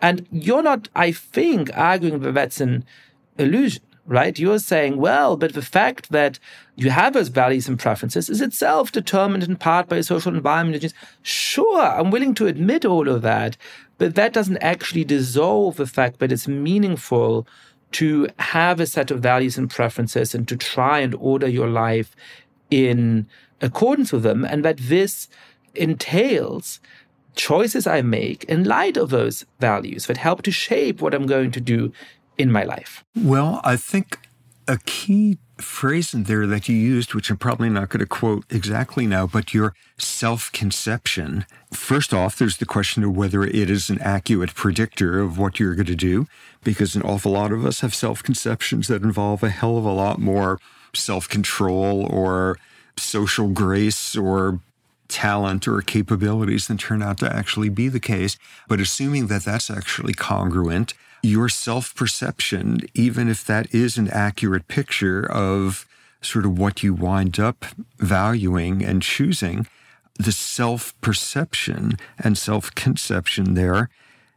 [0.00, 2.84] And you're not, I think, arguing that that's an
[3.36, 4.38] illusion right?
[4.38, 6.38] You're saying, well, but the fact that
[6.76, 10.92] you have those values and preferences is itself determined in part by your social environment.
[11.22, 13.56] Sure, I'm willing to admit all of that,
[13.98, 17.46] but that doesn't actually dissolve the fact that it's meaningful
[17.92, 22.16] to have a set of values and preferences and to try and order your life
[22.70, 23.26] in
[23.60, 25.28] accordance with them, and that this
[25.74, 26.80] entails
[27.34, 31.50] choices I make in light of those values that help to shape what I'm going
[31.52, 31.92] to do
[32.42, 33.04] in my life.
[33.16, 34.18] Well, I think
[34.66, 38.44] a key phrase in there that you used, which I'm probably not going to quote
[38.50, 41.46] exactly now, but your self conception.
[41.72, 45.76] First off, there's the question of whether it is an accurate predictor of what you're
[45.76, 46.26] going to do,
[46.64, 49.92] because an awful lot of us have self conceptions that involve a hell of a
[49.92, 50.58] lot more
[50.94, 52.58] self control or
[52.98, 54.60] social grace or
[55.08, 58.36] talent or capabilities than turn out to actually be the case.
[58.68, 64.68] But assuming that that's actually congruent, your self perception, even if that is an accurate
[64.68, 65.86] picture of
[66.20, 67.64] sort of what you wind up
[67.98, 69.66] valuing and choosing,
[70.18, 73.88] the self perception and self conception there,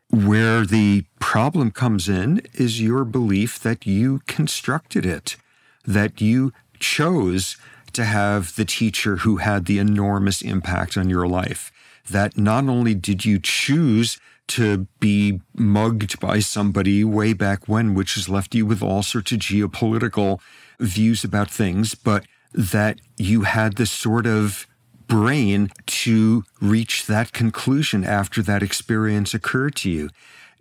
[0.09, 5.37] where the problem comes in is your belief that you constructed it,
[5.85, 7.57] that you chose
[7.93, 11.71] to have the teacher who had the enormous impact on your life.
[12.09, 18.15] That not only did you choose to be mugged by somebody way back when, which
[18.15, 20.39] has left you with all sorts of geopolitical
[20.79, 24.67] views about things, but that you had the sort of
[25.07, 30.09] brain to reach that conclusion after that experience occurred to you.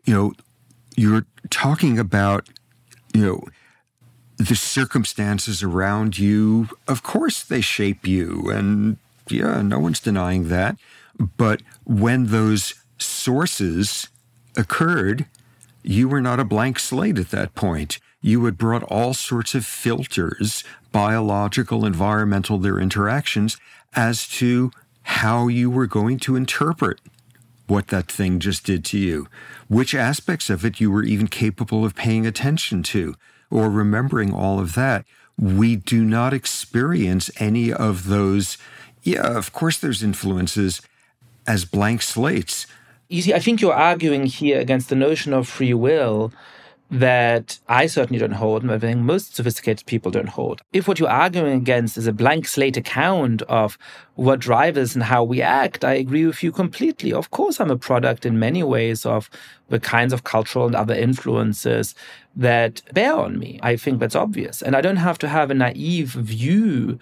[0.05, 0.33] You know,
[0.97, 2.49] you're talking about,
[3.15, 3.45] you know,
[4.37, 8.51] the circumstances around you, of course, they shape you.
[8.51, 8.97] And
[9.29, 10.77] yeah, no one's denying that.
[11.37, 14.09] But when those sources
[14.57, 15.27] occurred,
[15.83, 17.99] you were not a blank slate at that point.
[18.21, 23.59] You had brought all sorts of filters, biological, environmental, their interactions,
[23.95, 24.71] as to
[25.03, 27.01] how you were going to interpret
[27.67, 29.29] what that thing just did to you,
[29.69, 33.15] which aspects of it you were even capable of paying attention to
[33.51, 35.05] or remembering all of that.
[35.39, 38.57] We do not experience any of those.
[39.03, 40.81] Yeah, of course, there's influences
[41.47, 42.67] as blank slates,
[43.09, 46.33] you see, I think you're arguing here against the notion of free will
[46.91, 50.61] that I certainly don't hold, and I think most sophisticated people don't hold.
[50.73, 53.79] If what you're arguing against is a blank slate account of
[54.15, 57.13] what drives us and how we act, I agree with you completely.
[57.13, 59.29] Of course, I'm a product in many ways of
[59.71, 61.95] the kinds of cultural and other influences
[62.37, 63.59] that bear on me.
[63.63, 64.63] I think that's obvious.
[64.63, 66.99] And I don't have to have a naive view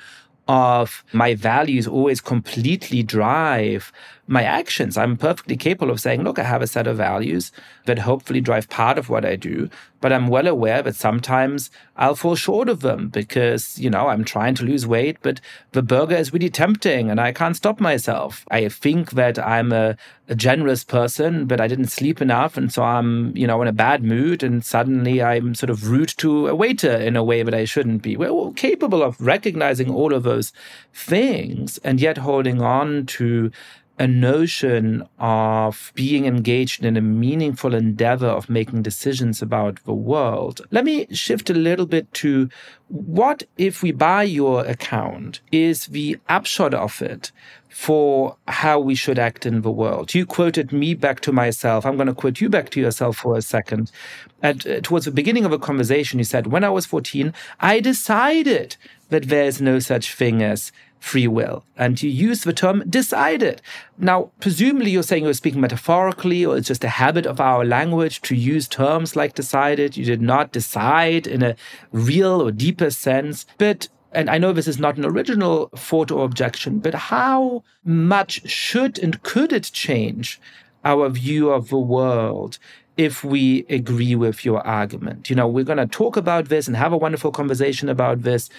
[0.48, 3.92] of my values always completely drive
[4.32, 4.96] my actions.
[4.96, 7.52] I'm perfectly capable of saying, look, I have a set of values
[7.84, 9.68] that hopefully drive part of what I do,
[10.00, 14.24] but I'm well aware that sometimes I'll fall short of them because, you know, I'm
[14.24, 15.38] trying to lose weight, but
[15.72, 18.46] the burger is really tempting and I can't stop myself.
[18.50, 22.56] I think that I'm a, a generous person, but I didn't sleep enough.
[22.56, 26.14] And so I'm, you know, in a bad mood and suddenly I'm sort of rude
[26.18, 28.16] to a waiter in a way that I shouldn't be.
[28.16, 30.54] We're all capable of recognizing all of those
[30.94, 33.52] things and yet holding on to
[34.02, 40.60] a notion of being engaged in a meaningful endeavor of making decisions about the world.
[40.72, 42.48] Let me shift a little bit to
[42.88, 47.30] what if we buy your account is the upshot of it
[47.68, 50.14] for how we should act in the world.
[50.14, 51.86] You quoted me back to myself.
[51.86, 53.92] I'm going to quote you back to yourself for a second.
[54.42, 57.78] And uh, towards the beginning of a conversation, you said, When I was 14, I
[57.78, 58.76] decided
[59.10, 61.64] that there is no such thing as free will.
[61.76, 63.60] And you use the term decided.
[63.98, 68.22] Now, presumably you're saying you're speaking metaphorically, or it's just a habit of our language
[68.22, 69.96] to use terms like decided.
[69.96, 71.56] You did not decide in a
[71.90, 73.46] real or deeper sense.
[73.58, 78.48] But and I know this is not an original thought or objection, but how much
[78.48, 80.40] should and could it change
[80.84, 82.58] our view of the world
[82.96, 85.30] if we agree with your argument?
[85.30, 88.50] You know, we're going to talk about this and have a wonderful conversation about this.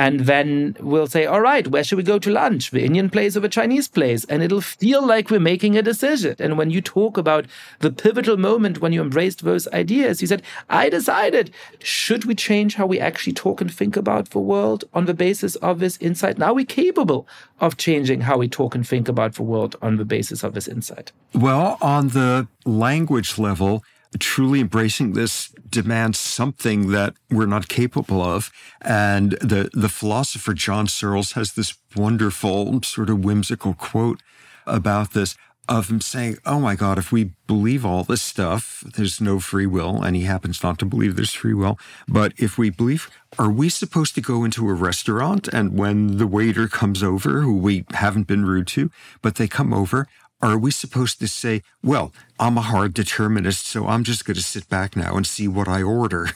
[0.00, 2.70] And then we'll say, all right, where should we go to lunch?
[2.70, 4.24] The Indian place or the Chinese place?
[4.30, 6.36] And it'll feel like we're making a decision.
[6.38, 7.44] And when you talk about
[7.80, 12.76] the pivotal moment when you embraced those ideas, you said, I decided, should we change
[12.76, 16.38] how we actually talk and think about the world on the basis of this insight?
[16.38, 17.28] Now we're capable
[17.60, 20.66] of changing how we talk and think about the world on the basis of this
[20.66, 21.12] insight.
[21.34, 23.84] Well, on the language level,
[24.18, 28.50] truly embracing this demands something that we're not capable of.
[28.80, 34.20] And the, the philosopher John Searles has this wonderful, sort of whimsical quote
[34.66, 35.36] about this
[35.68, 39.66] of him saying, Oh my God, if we believe all this stuff, there's no free
[39.66, 40.02] will.
[40.02, 41.78] And he happens not to believe there's free will.
[42.08, 43.08] But if we believe,
[43.38, 47.56] are we supposed to go into a restaurant and when the waiter comes over, who
[47.56, 48.90] we haven't been rude to,
[49.22, 50.08] but they come over,
[50.42, 54.42] are we supposed to say, well, I'm a hard determinist, so I'm just going to
[54.42, 56.30] sit back now and see what I order?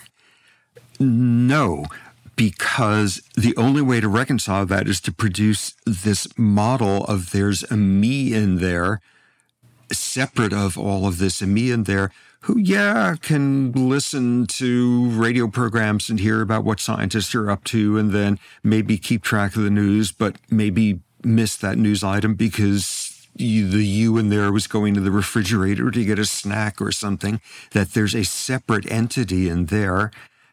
[1.01, 1.87] No,
[2.37, 7.77] because the only way to reconcile that is to produce this model of there's a
[7.77, 9.01] me in there,
[9.91, 15.49] separate of all of this, a me in there who, yeah, can listen to radio
[15.49, 19.63] programs and hear about what scientists are up to and then maybe keep track of
[19.63, 23.04] the news, but maybe miss that news item because
[23.37, 26.93] you, the you in there was going to the refrigerator to get a snack or
[26.93, 27.41] something,
[27.73, 30.11] that there's a separate entity in there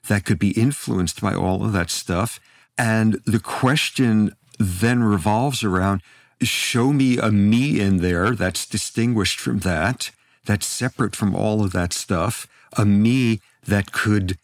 [0.07, 2.39] that could be influenced by all of that stuff.
[2.77, 6.01] And the question then revolves around
[6.41, 10.11] show me a me in there that's distinguished from that,
[10.45, 14.37] that's separate from all of that stuff, a me that could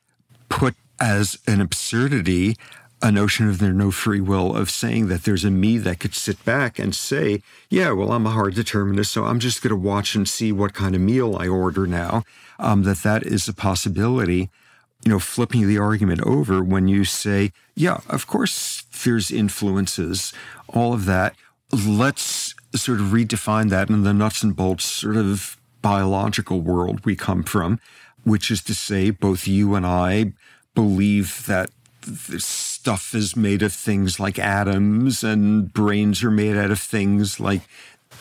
[0.49, 2.55] put as an absurdity
[3.01, 6.15] a notion of there no free will of saying that there's a me that could
[6.15, 9.75] sit back and say, yeah, well, I'm a hard determinist, so I'm just going to
[9.75, 12.23] watch and see what kind of meal I order now.
[12.59, 14.49] Um, that that is a possibility.
[15.05, 20.33] You know, flipping the argument over when you say, yeah, of course there's influences,
[20.67, 21.35] all of that
[21.71, 27.15] let's sort of redefine that in the nuts and bolts sort of biological world we
[27.15, 27.79] come from,
[28.23, 30.33] which is to say, both you and I
[30.75, 31.69] believe that
[32.05, 37.37] this stuff is made of things like atoms and brains are made out of things
[37.37, 37.59] like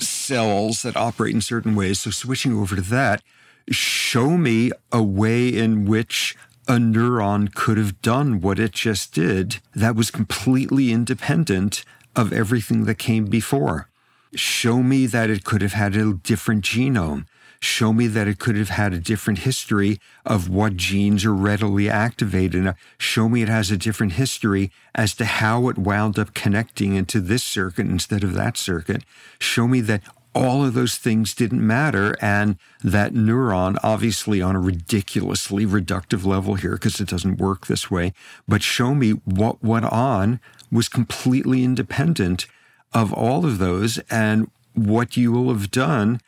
[0.00, 2.00] cells that operate in certain ways.
[2.00, 3.22] So, switching over to that,
[3.70, 6.34] show me a way in which
[6.66, 11.84] a neuron could have done what it just did that was completely independent
[12.16, 13.88] of everything that came before.
[14.34, 17.26] Show me that it could have had a different genome.
[17.60, 21.88] Show me that it could have had a different history of what genes are readily
[21.88, 22.74] activated.
[22.98, 27.20] Show me it has a different history as to how it wound up connecting into
[27.20, 29.04] this circuit instead of that circuit.
[29.38, 30.02] Show me that
[30.34, 36.56] all of those things didn't matter and that neuron obviously on a ridiculously reductive level
[36.56, 38.12] here because it doesn't work this way
[38.46, 40.38] but show me what went on
[40.70, 42.46] was completely independent
[42.92, 43.98] of all of those.
[44.10, 46.20] And what you will have done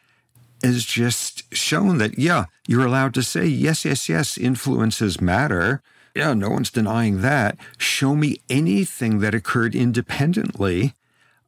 [0.63, 5.83] is just shown that, yeah, you're allowed to say, yes, yes, yes, influences matter.
[6.15, 7.57] Yeah, no one's denying that.
[7.77, 10.95] Show me anything that occurred independently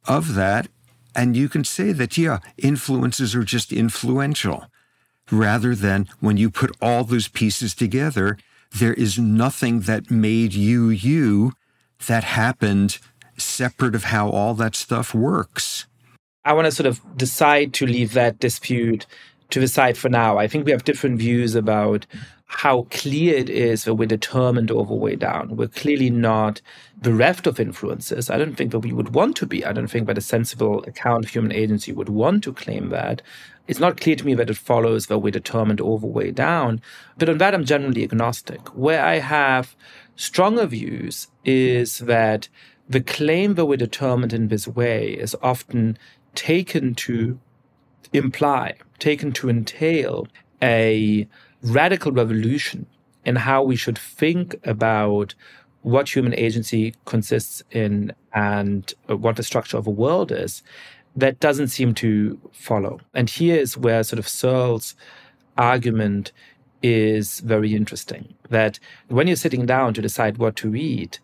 [0.07, 0.67] of that.
[1.15, 4.67] And you can say that, yeah, influences are just influential.
[5.29, 8.37] Rather than when you put all those pieces together,
[8.73, 11.53] there is nothing that made you you
[12.07, 12.97] that happened
[13.37, 15.85] separate of how all that stuff works.
[16.43, 19.05] I want to sort of decide to leave that dispute
[19.51, 20.37] to the side for now.
[20.37, 22.07] I think we have different views about
[22.45, 25.55] how clear it is that we're determined over way down.
[25.55, 26.61] We're clearly not
[26.97, 28.29] bereft of influences.
[28.29, 29.63] I don't think that we would want to be.
[29.63, 33.21] I don't think that a sensible account of human agency would want to claim that.
[33.67, 36.81] It's not clear to me that it follows that we're determined over way down.
[37.17, 38.67] But on that, I'm generally agnostic.
[38.75, 39.75] Where I have
[40.15, 42.49] stronger views is that
[42.89, 45.97] the claim that we're determined in this way is often
[46.35, 47.39] taken to
[48.13, 50.27] imply, taken to entail
[50.61, 51.27] a
[51.63, 52.85] radical revolution
[53.25, 55.33] in how we should think about
[55.83, 60.63] what human agency consists in and what the structure of a world is,
[61.15, 62.99] that doesn't seem to follow.
[63.13, 64.95] And here is where sort of Searle's
[65.57, 66.31] argument
[66.81, 68.33] is very interesting.
[68.49, 68.79] That
[69.09, 71.19] when you're sitting down to decide what to eat,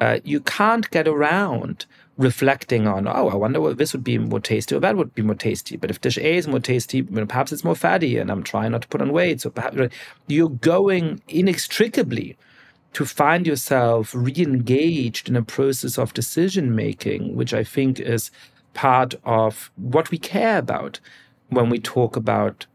[0.00, 1.86] uh, you can't get around
[2.18, 5.22] reflecting on, oh, I wonder what this would be more tasty or that would be
[5.22, 5.76] more tasty.
[5.76, 8.82] But if dish A is more tasty, perhaps it's more fatty and I'm trying not
[8.82, 9.40] to put on weight.
[9.40, 9.94] So perhaps
[10.26, 12.36] you're going inextricably
[12.94, 18.30] to find yourself re-engaged in a process of decision making, which I think is
[18.74, 20.98] part of what we care about
[21.50, 22.66] when we talk about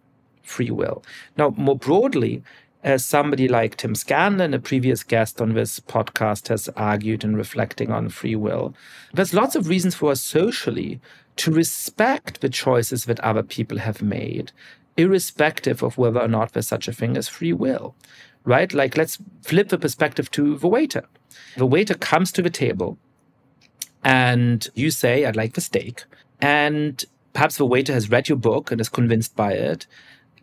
[0.42, 1.04] free will.
[1.38, 2.44] Now, more broadly,
[2.84, 7.92] as somebody like Tim Scanlon, a previous guest on this podcast, has argued in reflecting
[7.92, 8.76] on free will,
[9.14, 11.00] there's lots of reasons for us socially
[11.38, 14.52] to respect the choices that other people have made,
[14.98, 17.96] irrespective of whether or not there's such a thing as free will,
[18.44, 18.74] right?
[18.74, 21.06] Like, let's flip the perspective to the waiter.
[21.56, 22.98] The waiter comes to the table
[24.04, 26.04] and you say, I'd like the steak.
[26.42, 29.88] And perhaps the waiter has read your book and is convinced by it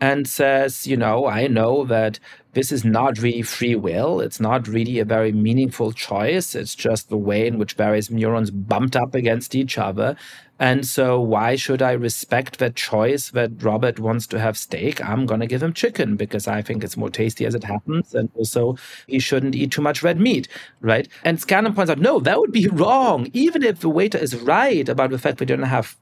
[0.00, 2.18] and says, you know, I know that
[2.52, 4.20] this is not really free will.
[4.20, 6.54] It's not really a very meaningful choice.
[6.54, 10.16] It's just the way in which various neurons bumped up against each other.
[10.58, 15.02] And so, why should I respect that choice that Robert wants to have steak?
[15.02, 18.14] I'm going to give him chicken because I think it's more tasty as it happens.
[18.14, 18.76] And also,
[19.06, 20.48] he shouldn't eat too much red meat,
[20.80, 21.08] right?
[21.24, 23.30] And Scanlon points out, no, that would be wrong.
[23.32, 25.96] Even if the waiter is right about the fact we don't have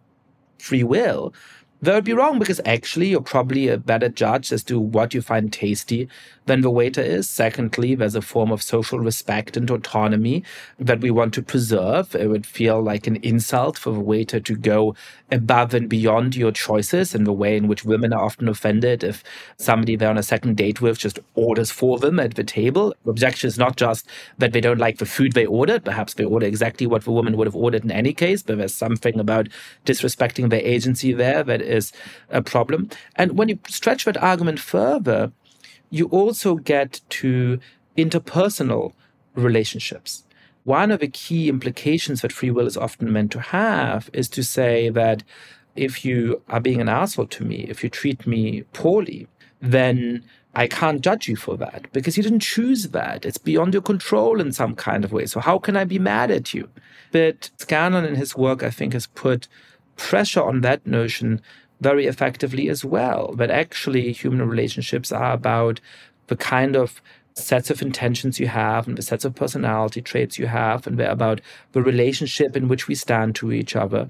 [0.58, 1.32] free will,
[1.80, 5.22] that would be wrong because actually you're probably a better judge as to what you
[5.22, 6.08] find tasty
[6.48, 7.28] than the waiter is.
[7.28, 10.42] Secondly, there's a form of social respect and autonomy
[10.78, 12.14] that we want to preserve.
[12.14, 14.96] It would feel like an insult for the waiter to go
[15.30, 19.22] above and beyond your choices in the way in which women are often offended if
[19.58, 22.94] somebody they're on a second date with just orders for them at the table.
[23.04, 24.06] The objection is not just
[24.38, 25.84] that they don't like the food they ordered.
[25.84, 28.74] Perhaps they order exactly what the woman would have ordered in any case, but there's
[28.74, 29.48] something about
[29.84, 31.92] disrespecting their agency there that is
[32.30, 32.88] a problem.
[33.16, 35.30] And when you stretch that argument further,
[35.90, 37.58] you also get to
[37.96, 38.92] interpersonal
[39.34, 40.24] relationships.
[40.64, 44.42] One of the key implications that free will is often meant to have is to
[44.42, 45.22] say that
[45.76, 49.28] if you are being an asshole to me, if you treat me poorly,
[49.60, 50.24] then
[50.54, 53.24] I can't judge you for that because you didn't choose that.
[53.24, 55.26] It's beyond your control in some kind of way.
[55.26, 56.68] So how can I be mad at you?
[57.12, 59.48] But Scanlon in his work, I think, has put
[59.96, 61.40] pressure on that notion
[61.80, 63.32] very effectively as well.
[63.34, 65.80] But actually human relationships are about
[66.26, 67.00] the kind of
[67.34, 71.10] sets of intentions you have and the sets of personality traits you have, and they're
[71.10, 71.40] about
[71.72, 74.08] the relationship in which we stand to each other.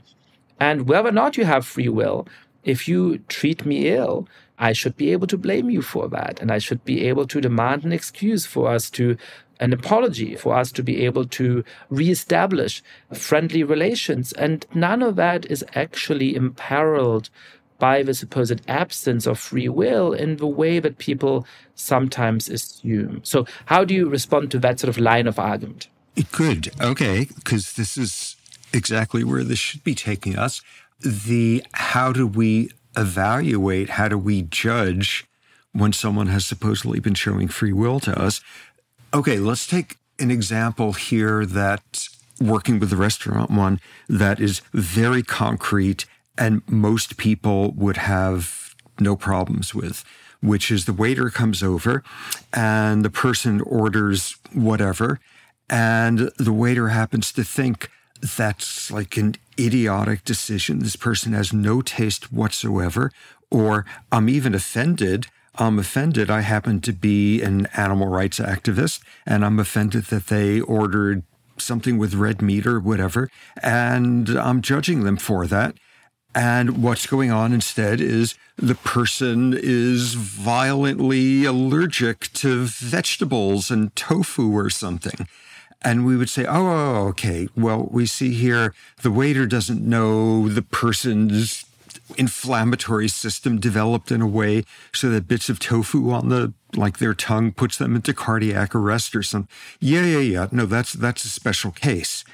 [0.59, 2.27] And whether or not you have free will,
[2.65, 6.41] if you treat me ill, I should be able to blame you for that.
[6.41, 9.17] And I should be able to demand an excuse for us to,
[9.61, 14.33] an apology for us to be able to reestablish friendly relations.
[14.33, 17.31] And none of that is actually imperiled
[17.79, 23.21] by the supposed absence of free will in the way that people sometimes assume.
[23.25, 25.89] So, how do you respond to that sort of line of argument?
[26.33, 26.73] Good.
[26.81, 27.29] Okay.
[27.35, 28.37] Because this is
[28.73, 30.63] exactly where this should be taking us.
[31.01, 35.25] The how do we evaluate, how do we judge
[35.73, 38.41] when someone has supposedly been showing free will to us?
[39.15, 42.09] Okay, let's take an example here that
[42.41, 46.05] working with the restaurant one that is very concrete
[46.39, 50.05] and most people would have no problems with,
[50.41, 52.03] which is the waiter comes over
[52.53, 55.21] and the person orders whatever,
[55.69, 60.81] and the waiter happens to think that's like an idiotic decision.
[60.81, 63.11] This person has no taste whatsoever,
[63.51, 65.27] or I'm even offended.
[65.57, 66.31] I'm offended.
[66.31, 71.23] I happen to be an animal rights activist, and I'm offended that they ordered
[71.59, 73.29] something with red meat or whatever,
[73.63, 75.75] and I'm judging them for that.
[76.35, 84.53] And what's going on instead is the person is violently allergic to vegetables and tofu
[84.53, 85.27] or something.
[85.83, 90.63] And we would say, oh, okay, well, we see here the waiter doesn't know the
[90.63, 91.65] person's
[92.17, 97.15] inflammatory system developed in a way so that bits of tofu on the like their
[97.15, 99.49] tongue puts them into cardiac arrest or something.
[99.81, 100.47] Yeah, yeah, yeah.
[100.51, 102.25] No, that's that's a special case.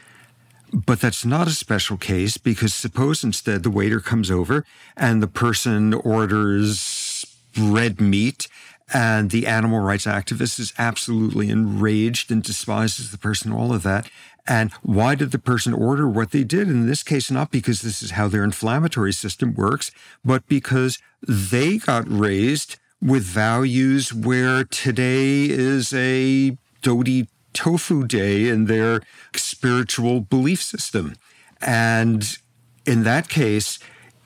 [0.75, 4.67] But that's not a special case because suppose instead the waiter comes over
[4.97, 7.25] and the person orders
[7.57, 8.49] red meat
[8.93, 14.11] and the animal rights activist is absolutely enraged and despises the person, all of that.
[14.49, 16.69] And why did the person order what they did?
[16.69, 19.93] In this case, not because this is how their inflammatory system works,
[20.25, 28.67] but because they got raised with values where today is a Dodi tofu day in
[28.67, 29.01] their
[29.35, 31.17] spiritual belief system.
[31.61, 32.37] And
[32.85, 33.79] in that case,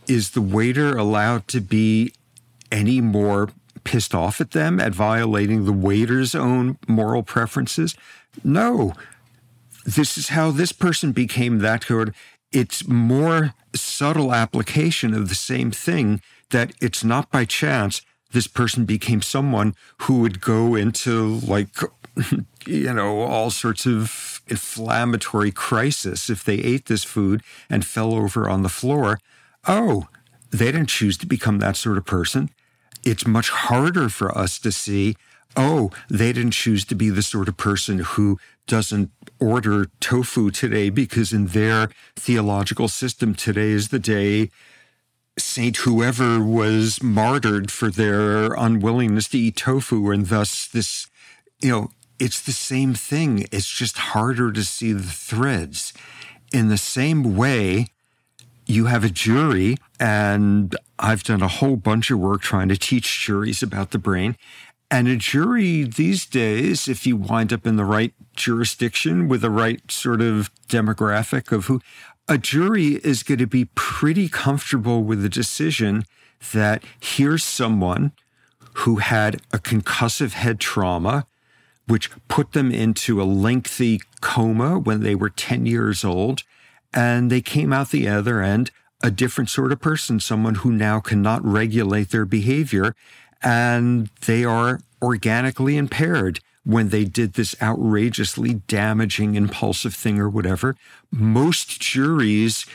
[0.08, 2.12] is the waiter allowed to be
[2.72, 3.50] any more
[3.84, 7.94] pissed off at them at violating the waiter's own moral preferences?
[8.42, 8.94] No.
[9.84, 12.14] This is how this person became that good.
[12.50, 16.20] It's more subtle application of the same thing
[16.50, 18.02] that it's not by chance
[18.32, 21.68] this person became someone who would go into like
[22.66, 28.48] you know, all sorts of inflammatory crisis if they ate this food and fell over
[28.48, 29.20] on the floor.
[29.66, 30.08] Oh,
[30.50, 32.50] they didn't choose to become that sort of person.
[33.04, 35.16] It's much harder for us to see,
[35.56, 40.90] oh, they didn't choose to be the sort of person who doesn't order tofu today
[40.90, 44.50] because in their theological system, today is the day
[45.38, 51.06] Saint whoever was martyred for their unwillingness to eat tofu, and thus this,
[51.60, 53.46] you know, it's the same thing.
[53.52, 55.92] It's just harder to see the threads.
[56.52, 57.88] In the same way,
[58.66, 63.24] you have a jury, and I've done a whole bunch of work trying to teach
[63.24, 64.36] juries about the brain.
[64.90, 69.50] And a jury these days, if you wind up in the right jurisdiction with the
[69.50, 71.80] right sort of demographic of who,
[72.26, 76.04] a jury is going to be pretty comfortable with the decision
[76.52, 78.12] that here's someone
[78.74, 81.26] who had a concussive head trauma
[81.88, 86.44] which put them into a lengthy coma when they were 10 years old.
[86.94, 88.70] And they came out the other end
[89.02, 92.94] a different sort of person, someone who now cannot regulate their behavior.
[93.40, 100.74] and they are organically impaired when they did this outrageously damaging, impulsive thing or whatever.
[101.12, 102.66] Most juries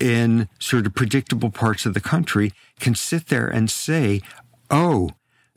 [0.00, 4.22] in sort of predictable parts of the country can sit there and say,
[4.70, 5.10] oh,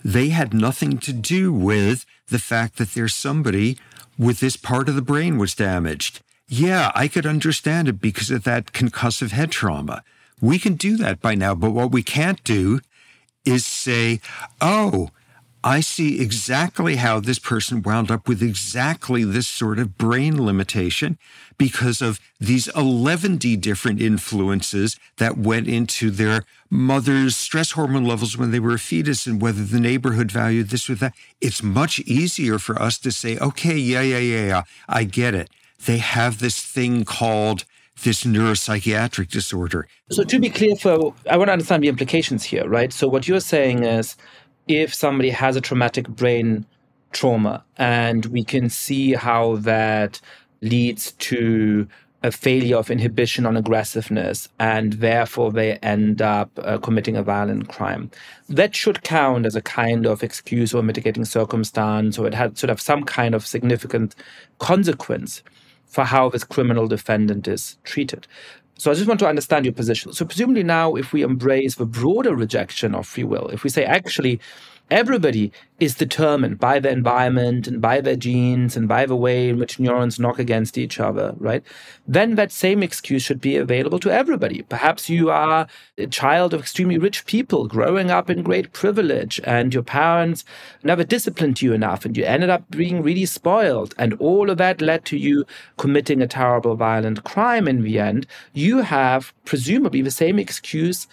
[0.03, 3.77] they had nothing to do with the fact that there's somebody
[4.17, 6.21] with this part of the brain was damaged.
[6.47, 10.03] Yeah, I could understand it because of that concussive head trauma.
[10.41, 12.81] We can do that by now, but what we can't do
[13.45, 14.21] is say,
[14.59, 15.11] oh,
[15.63, 21.19] I see exactly how this person wound up with exactly this sort of brain limitation
[21.57, 28.49] because of these 11 different influences that went into their mother's stress hormone levels when
[28.49, 31.13] they were a fetus and whether the neighborhood valued this or that.
[31.39, 35.51] It's much easier for us to say, okay, yeah, yeah, yeah, yeah, I get it.
[35.85, 37.65] They have this thing called
[38.03, 39.87] this neuropsychiatric disorder.
[40.09, 42.91] So, to be clear, for I want to understand the implications here, right?
[42.91, 44.15] So, what you're saying is
[44.67, 46.65] if somebody has a traumatic brain
[47.11, 50.21] trauma and we can see how that
[50.61, 51.87] leads to
[52.23, 57.67] a failure of inhibition on aggressiveness and therefore they end up uh, committing a violent
[57.67, 58.11] crime.
[58.47, 62.69] That should count as a kind of excuse or mitigating circumstance, or it had sort
[62.69, 64.15] of some kind of significant
[64.59, 65.41] consequence
[65.87, 68.27] for how this criminal defendant is treated.
[68.81, 70.11] So I just want to understand your position.
[70.11, 73.85] So presumably now, if we embrace the broader rejection of free will, if we say
[73.85, 74.39] actually
[74.91, 79.57] everybody is determined by the environment and by their genes and by the way in
[79.57, 81.63] which neurons knock against each other, right?
[82.07, 84.61] Then that same excuse should be available to everybody.
[84.61, 85.65] Perhaps you are
[85.97, 90.43] a child of extremely rich people growing up in great privilege and your parents
[90.83, 94.81] never disciplined you enough and you ended up being really spoiled and all of that
[94.81, 95.45] led to you
[95.77, 98.27] committing a terrible violent crime in the end.
[98.53, 101.07] You have presumably the same excuse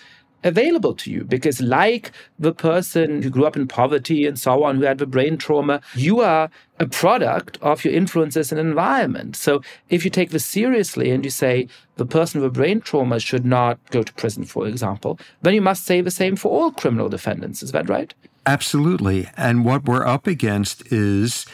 [0.45, 4.77] available to you because like the person who grew up in poverty and so on
[4.77, 9.35] who had the brain trauma you are a product of your influences and environment.
[9.35, 11.67] So if you take this seriously and you say
[11.97, 15.63] the person with a brain trauma should not go to prison for example then you
[15.63, 17.63] must say the same for all criminal defendants.
[17.63, 18.15] Is that right?
[18.47, 19.29] Absolutely.
[19.37, 21.47] And what we're up against is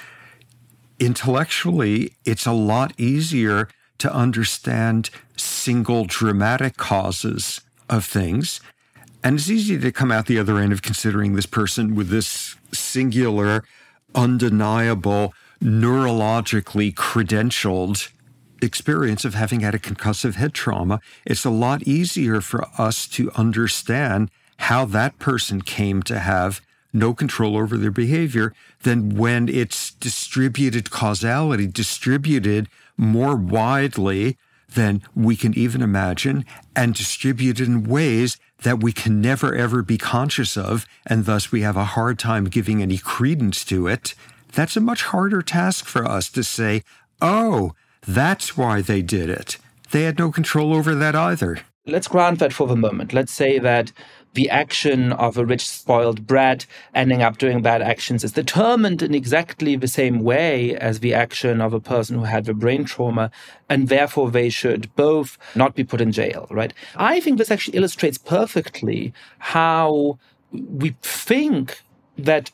[1.00, 3.68] intellectually it's a lot easier
[3.98, 8.60] to understand single dramatic causes of things
[9.24, 12.56] and it's easy to come out the other end of considering this person with this
[12.72, 13.64] singular,
[14.14, 18.10] undeniable, neurologically credentialed
[18.60, 21.00] experience of having had a concussive head trauma.
[21.24, 26.60] It's a lot easier for us to understand how that person came to have
[26.92, 28.52] no control over their behavior
[28.82, 32.68] than when it's distributed causality, distributed
[32.98, 34.36] more widely
[34.74, 36.44] than we can even imagine,
[36.76, 41.62] and distributed in ways that we can never ever be conscious of, and thus we
[41.62, 44.14] have a hard time giving any credence to it,
[44.52, 46.82] that's a much harder task for us to say,
[47.20, 47.72] oh,
[48.06, 49.58] that's why they did it.
[49.90, 51.60] They had no control over that either.
[51.86, 53.12] Let's grant that for the moment.
[53.12, 53.92] Let's say that
[54.34, 59.14] the action of a rich, spoiled brat ending up doing bad actions is determined in
[59.14, 63.30] exactly the same way as the action of a person who had the brain trauma,
[63.68, 66.72] and therefore they should both not be put in jail, right?
[66.96, 70.18] I think this actually illustrates perfectly how
[70.52, 71.80] we think
[72.18, 72.50] that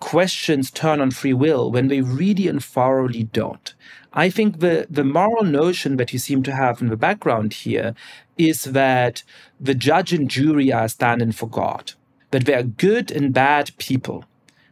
[0.00, 3.74] questions turn on free will when they really and thoroughly don't.
[4.12, 7.94] I think the, the moral notion that you seem to have in the background here
[8.38, 9.22] is that
[9.60, 11.92] the judge and jury are standing for God,
[12.30, 14.24] that they are good and bad people.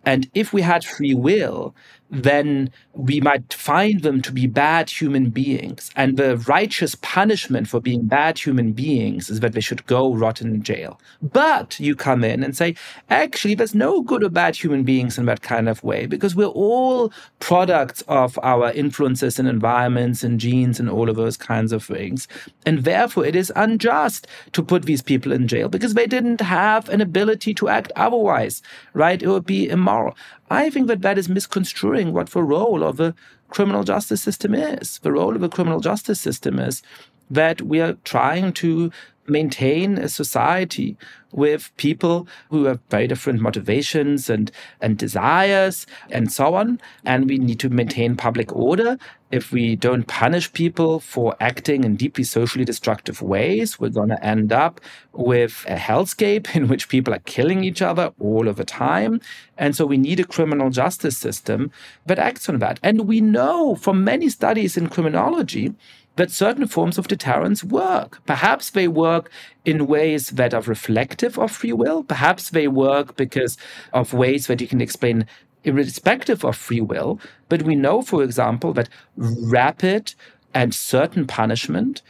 [0.04, 1.74] And if we had free will,
[2.10, 5.90] then we might find them to be bad human beings.
[5.96, 10.40] And the righteous punishment for being bad human beings is that they should go rot
[10.40, 11.00] in jail.
[11.20, 12.76] But you come in and say,
[13.10, 16.46] actually, there's no good or bad human beings in that kind of way because we're
[16.46, 21.84] all products of our influences and environments and genes and all of those kinds of
[21.84, 22.28] things.
[22.64, 26.88] And therefore, it is unjust to put these people in jail because they didn't have
[26.88, 28.62] an ability to act otherwise,
[28.94, 29.22] right?
[29.22, 30.16] It would be immoral.
[30.50, 33.14] I think that that is misconstruing what the role of the
[33.48, 34.98] criminal justice system is.
[35.00, 36.82] The role of the criminal justice system is
[37.30, 38.90] that we are trying to
[39.28, 40.96] maintain a society
[41.32, 44.50] with people who have very different motivations and,
[44.80, 46.80] and desires and so on.
[47.04, 48.98] And we need to maintain public order.
[49.30, 54.24] If we don't punish people for acting in deeply socially destructive ways, we're going to
[54.24, 54.80] end up
[55.12, 59.20] with a hellscape in which people are killing each other all of the time.
[59.58, 61.70] And so we need a criminal justice system
[62.06, 62.80] that acts on that.
[62.82, 65.74] And we know from many studies in criminology
[66.16, 68.24] that certain forms of deterrence work.
[68.26, 69.30] Perhaps they work
[69.64, 72.02] in ways that are reflective of free will.
[72.02, 73.56] Perhaps they work because
[73.92, 75.26] of ways that you can explain
[75.64, 77.20] irrespective of free will.
[77.48, 80.14] But we know, for example, that rapid
[80.54, 82.02] and certain punishment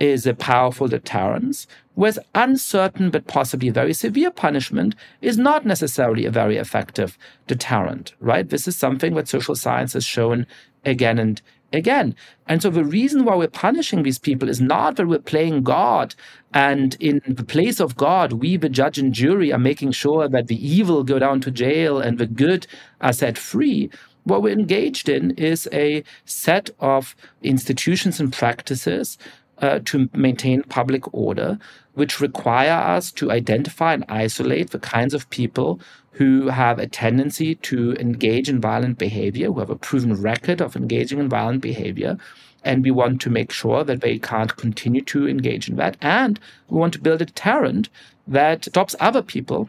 [0.00, 6.30] is a powerful deterrence, whereas uncertain but possibly very severe punishment is not necessarily a
[6.30, 8.48] very effective deterrent, right?
[8.48, 10.46] This is something that social science has shown
[10.84, 11.40] again and
[11.74, 12.14] again.
[12.46, 16.14] And so the reason why we're punishing these people is not that we're playing God
[16.54, 20.46] and in the place of God, we, the judge and jury, are making sure that
[20.46, 22.68] the evil go down to jail and the good
[23.00, 23.90] are set free.
[24.22, 29.18] What we're engaged in is a set of institutions and practices
[29.58, 31.58] uh, to maintain public order,
[31.94, 35.80] which require us to identify and isolate the kinds of people
[36.12, 40.76] who have a tendency to engage in violent behavior, who have a proven record of
[40.76, 42.16] engaging in violent behavior.
[42.62, 45.96] And we want to make sure that they can't continue to engage in that.
[46.00, 47.88] And we want to build a deterrent
[48.26, 49.68] that stops other people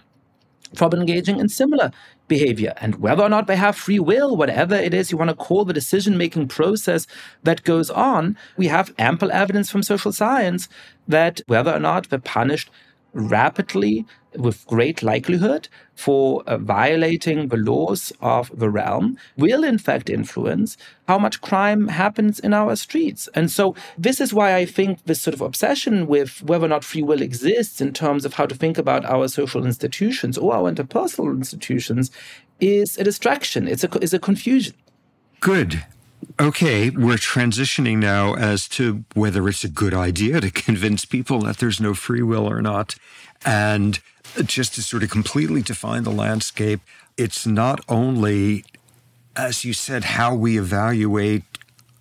[0.74, 1.92] from engaging in similar
[2.28, 2.74] behavior.
[2.78, 5.66] And whether or not they have free will, whatever it is you want to call
[5.66, 7.08] the decision making process
[7.44, 10.68] that goes on, we have ample evidence from social science
[11.08, 12.70] that whether or not they're punished
[13.16, 14.06] rapidly
[14.36, 20.76] with great likelihood for uh, violating the laws of the realm will in fact influence
[21.08, 23.30] how much crime happens in our streets.
[23.34, 26.84] And so this is why I think this sort of obsession with whether or not
[26.84, 30.70] free will exists in terms of how to think about our social institutions or our
[30.70, 32.12] interpersonal institutions
[32.60, 33.68] is a distraction.
[33.68, 34.76] It's a, it's a confusion.
[35.40, 35.86] Good.
[36.40, 41.58] Okay, we're transitioning now as to whether it's a good idea to convince people that
[41.58, 42.96] there's no free will or not.
[43.46, 44.00] And
[44.44, 46.82] just to sort of completely define the landscape,
[47.16, 48.66] it's not only,
[49.36, 51.44] as you said, how we evaluate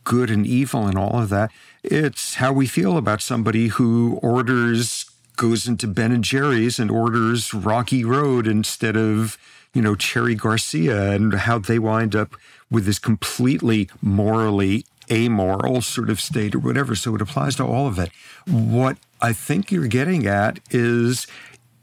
[0.03, 1.51] good and evil and all of that,
[1.83, 7.53] it's how we feel about somebody who orders, goes into Ben and Jerry's and orders
[7.55, 9.39] Rocky Road instead of,
[9.73, 12.37] you know, Cherry Garcia and how they wind up
[12.75, 16.95] with this completely morally amoral sort of state or whatever.
[16.95, 18.11] So it applies to all of it.
[18.47, 21.27] What I think you're getting at is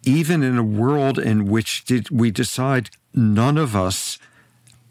[0.03, 4.19] even in a world in which we decide none of us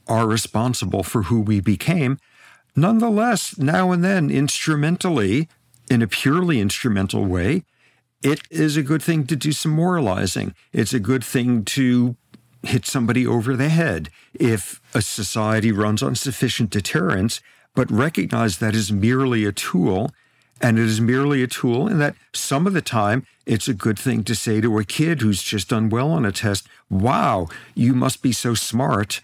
[0.07, 2.19] are responsible for who we became,
[2.75, 5.49] nonetheless, now and then, instrumentally,
[5.91, 7.65] in a purely instrumental way,
[8.23, 10.55] it is a good thing to do some moralizing.
[10.73, 12.17] It's a good thing to
[12.63, 17.41] hit somebody over the head if a society runs on sufficient deterrence,
[17.75, 20.13] but recognize that is merely a tool.
[20.63, 23.99] And it is merely a tool, and that some of the time it's a good
[23.99, 27.95] thing to say to a kid who's just done well on a test, Wow, you
[27.95, 29.23] must be so smart.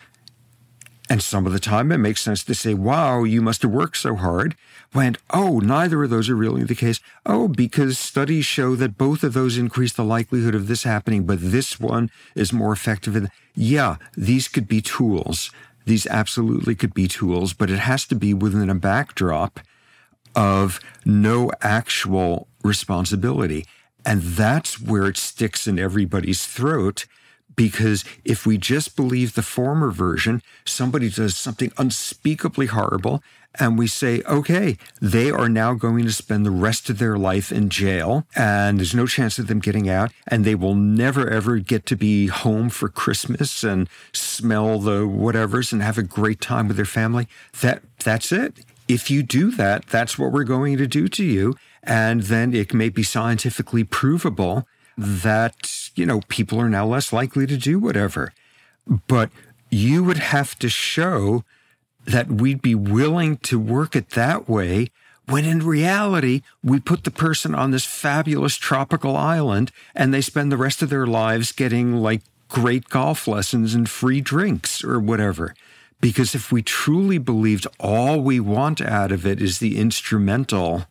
[1.08, 3.96] And some of the time it makes sense to say, Wow, you must have worked
[3.96, 4.56] so hard
[4.92, 7.00] when, oh, neither of those are really the case.
[7.24, 11.38] Oh, because studies show that both of those increase the likelihood of this happening, but
[11.40, 13.28] this one is more effective.
[13.54, 15.50] Yeah, these could be tools.
[15.84, 19.60] These absolutely could be tools, but it has to be within a backdrop
[20.34, 23.64] of no actual responsibility.
[24.04, 27.06] And that's where it sticks in everybody's throat
[27.56, 33.22] because if we just believe the former version, somebody does something unspeakably horrible,
[33.58, 37.50] and we say, okay, they are now going to spend the rest of their life
[37.50, 41.58] in jail, and there's no chance of them getting out, and they will never ever
[41.58, 46.68] get to be home for Christmas and smell the whatevers and have a great time
[46.68, 47.26] with their family.
[47.62, 48.58] That that's it.
[48.88, 51.56] If you do that, that's what we're going to do to you.
[51.82, 57.46] And then it may be scientifically provable that, you know, people are now less likely
[57.46, 58.32] to do whatever.
[59.06, 59.30] But
[59.70, 61.44] you would have to show
[62.04, 64.88] that we'd be willing to work it that way
[65.28, 70.52] when in reality, we put the person on this fabulous tropical island and they spend
[70.52, 75.54] the rest of their lives getting like great golf lessons and free drinks or whatever.
[76.00, 80.86] Because if we truly believed all we want out of it is the instrumental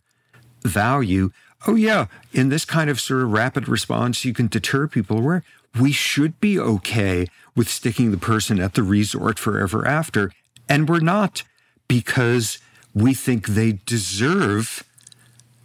[0.62, 1.30] value,
[1.66, 5.42] oh, yeah, in this kind of sort of rapid response, you can deter people where
[5.78, 10.32] we should be okay with sticking the person at the resort forever after.
[10.68, 11.42] And we're not
[11.88, 12.58] because
[12.94, 14.84] we think they deserve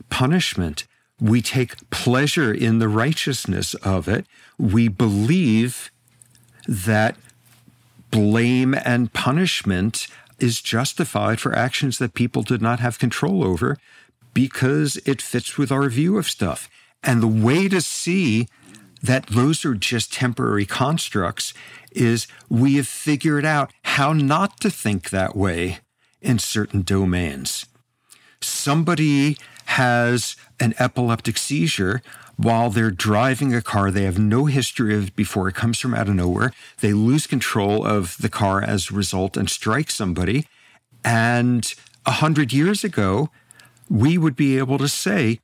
[0.10, 0.86] punishment.
[1.20, 4.26] We take pleasure in the righteousness of it.
[4.58, 5.92] We believe
[6.68, 7.16] that
[8.10, 10.08] blame and punishment
[10.40, 13.78] is justified for actions that people did not have control over
[14.34, 16.70] because it fits with our view of stuff.
[17.04, 18.48] And the way to see
[19.02, 21.54] that those are just temporary constructs
[21.92, 25.80] is we have figured out how not to think that way
[26.22, 27.66] in certain domains.
[28.42, 32.02] somebody has an epileptic seizure
[32.38, 36.10] while they're driving a car they have no history of before it comes from out
[36.10, 40.46] of nowhere they lose control of the car as a result and strike somebody
[41.04, 41.74] and
[42.06, 43.30] a hundred years ago
[43.92, 45.40] we would be able to say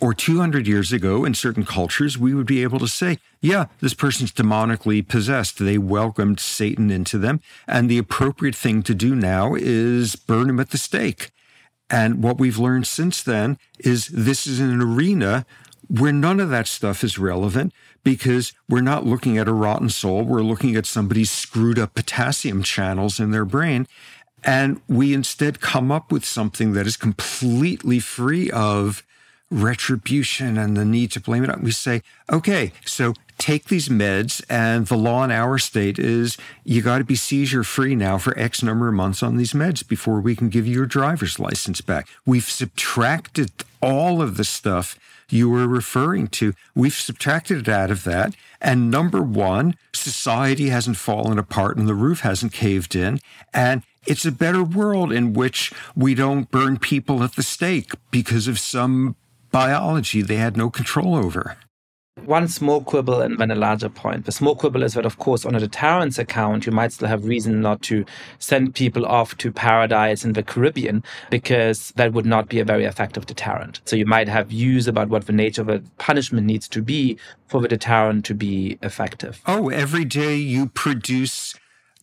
[0.00, 3.94] or 200 years ago in certain cultures, we would be able to say, yeah, this
[3.94, 5.58] person's demonically possessed.
[5.58, 7.40] They welcomed Satan into them.
[7.66, 11.30] And the appropriate thing to do now is burn him at the stake.
[11.90, 15.46] And what we've learned since then is this is an arena
[15.88, 17.72] where none of that stuff is relevant
[18.04, 20.22] because we're not looking at a rotten soul.
[20.22, 23.86] We're looking at somebody's screwed up potassium channels in their brain.
[24.44, 29.02] And we instead come up with something that is completely free of
[29.50, 31.62] retribution and the need to blame it on.
[31.62, 36.82] We say, okay, so take these meds, and the law in our state is you
[36.82, 40.20] got to be seizure free now for X number of months on these meds before
[40.20, 42.08] we can give you your driver's license back.
[42.26, 44.98] We've subtracted all of the stuff
[45.30, 46.54] you were referring to.
[46.74, 48.34] We've subtracted it out of that.
[48.60, 53.20] And number one, society hasn't fallen apart and the roof hasn't caved in.
[53.52, 58.48] And it's a better world in which we don't burn people at the stake because
[58.48, 59.16] of some
[59.50, 61.56] biology they had no control over.
[62.24, 64.24] One small quibble and then a larger point.
[64.24, 67.24] The small quibble is that, of course, on a deterrence account, you might still have
[67.24, 68.04] reason not to
[68.38, 72.84] send people off to paradise in the Caribbean because that would not be a very
[72.84, 73.80] effective deterrent.
[73.84, 77.18] So you might have views about what the nature of a punishment needs to be
[77.46, 79.40] for the deterrent to be effective.
[79.46, 81.54] Oh, every day you produce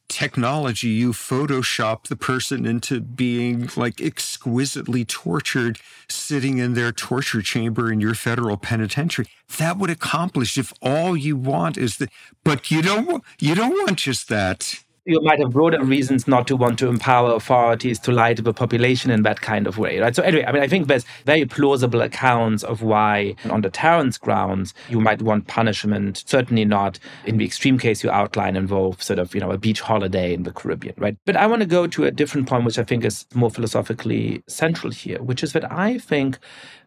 [0.07, 7.91] technology, you Photoshop the person into being like exquisitely tortured, sitting in their torture chamber
[7.91, 9.27] in your federal penitentiary.
[9.57, 12.09] That would accomplish if all you want is that,
[12.43, 16.55] but you don't, you don't want just that you might have broader reasons not to
[16.55, 20.15] want to empower authorities to lie to the population in that kind of way, right?
[20.15, 24.73] So anyway, I mean, I think there's very plausible accounts of why, on deterrence grounds,
[24.89, 26.23] you might want punishment.
[26.25, 29.81] Certainly not in the extreme case you outline involve sort of you know a beach
[29.81, 31.15] holiday in the Caribbean, right?
[31.25, 34.43] But I want to go to a different point, which I think is more philosophically
[34.47, 36.39] central here, which is that I think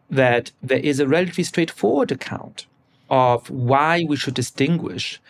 [0.09, 2.65] that there is a relatively straightforward account
[3.09, 5.21] of why we should distinguish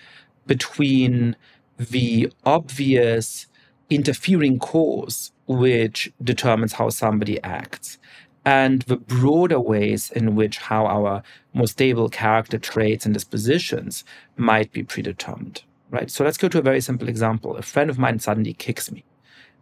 [0.48, 1.36] between
[1.80, 3.48] the obvious
[3.90, 7.98] interfering cause which determines how somebody acts
[8.46, 11.24] and the broader ways in which how our
[11.54, 14.04] more stable character traits and dispositions
[14.38, 16.12] might be predetermined right?
[16.12, 17.56] So let's go to a very simple example.
[17.58, 19.04] A friend of mine suddenly kicks me.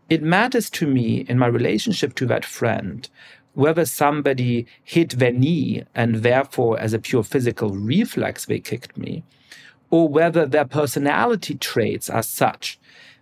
[0.10, 3.10] It matters to me in my relationship to that friend
[3.54, 9.24] whether somebody hit their knee and therefore as a pure physical reflex they kicked me
[9.90, 12.80] or whether their personality traits are such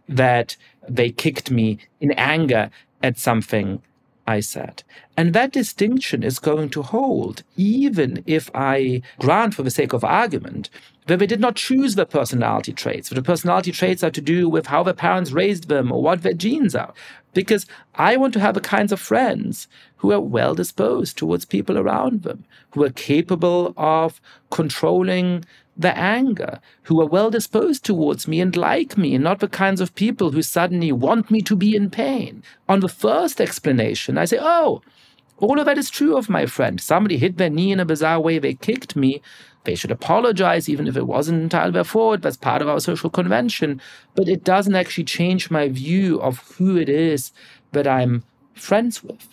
[0.08, 0.56] that
[0.88, 2.70] they kicked me in anger
[3.02, 3.82] at something
[4.28, 4.84] I said.
[5.16, 10.04] And that distinction is going to hold, even if I grant, for the sake of
[10.04, 10.70] argument,
[11.06, 13.10] that they did not choose their personality traits.
[13.10, 16.24] That the personality traits are to do with how their parents raised them or what
[16.24, 16.94] their genes are.
[17.34, 21.78] Because I want to have the kinds of friends who are well disposed towards people
[21.78, 25.46] around them, who are capable of controlling
[25.78, 29.82] the anger, who are well disposed towards me and like me, and not the kinds
[29.82, 32.44] of people who suddenly want me to be in pain.
[32.70, 34.82] On the first explanation, I say, oh,
[35.38, 36.80] all of that is true of my friend.
[36.80, 39.22] Somebody hit their knee in a bizarre way, they kicked me.
[39.66, 42.22] They should apologize, even if it wasn't entirely their fault.
[42.22, 43.82] That's part of our social convention.
[44.14, 47.34] But it doesn't actually change my view of who it is
[47.72, 48.24] that I'm
[48.54, 49.28] friends with.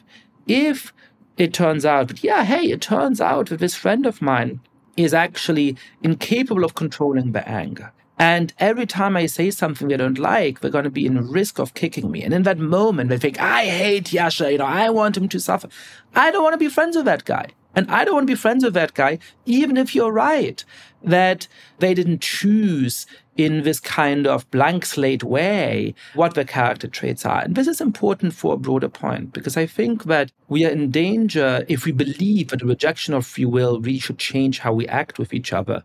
[0.47, 0.93] If
[1.37, 4.61] it turns out, yeah, hey, it turns out that this friend of mine
[4.97, 7.93] is actually incapable of controlling the anger.
[8.19, 11.59] And every time I say something they don't like, they're going to be in risk
[11.59, 12.23] of kicking me.
[12.23, 15.41] And in that moment, they think, I hate Yascha, you know, I want him to
[15.41, 15.69] suffer.
[16.15, 17.49] I don't want to be friends with that guy.
[17.75, 20.63] And I don't want to be friends with that guy, even if you're right
[21.03, 23.07] that they didn't choose
[23.37, 27.41] in this kind of blank slate way what the character traits are.
[27.41, 30.91] And this is important for a broader point because I think that we are in
[30.91, 34.87] danger if we believe that the rejection of free will really should change how we
[34.89, 35.83] act with each other,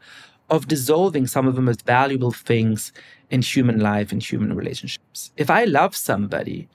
[0.50, 2.93] of dissolving some of the most valuable things
[3.30, 5.32] in human life and human relationships.
[5.36, 6.70] If I love somebody,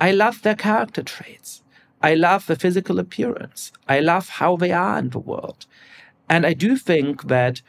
[0.00, 1.62] I love their character traits.
[2.02, 3.72] I love the physical appearance.
[3.88, 5.66] I love how they are in the world.
[6.28, 7.62] And I do think that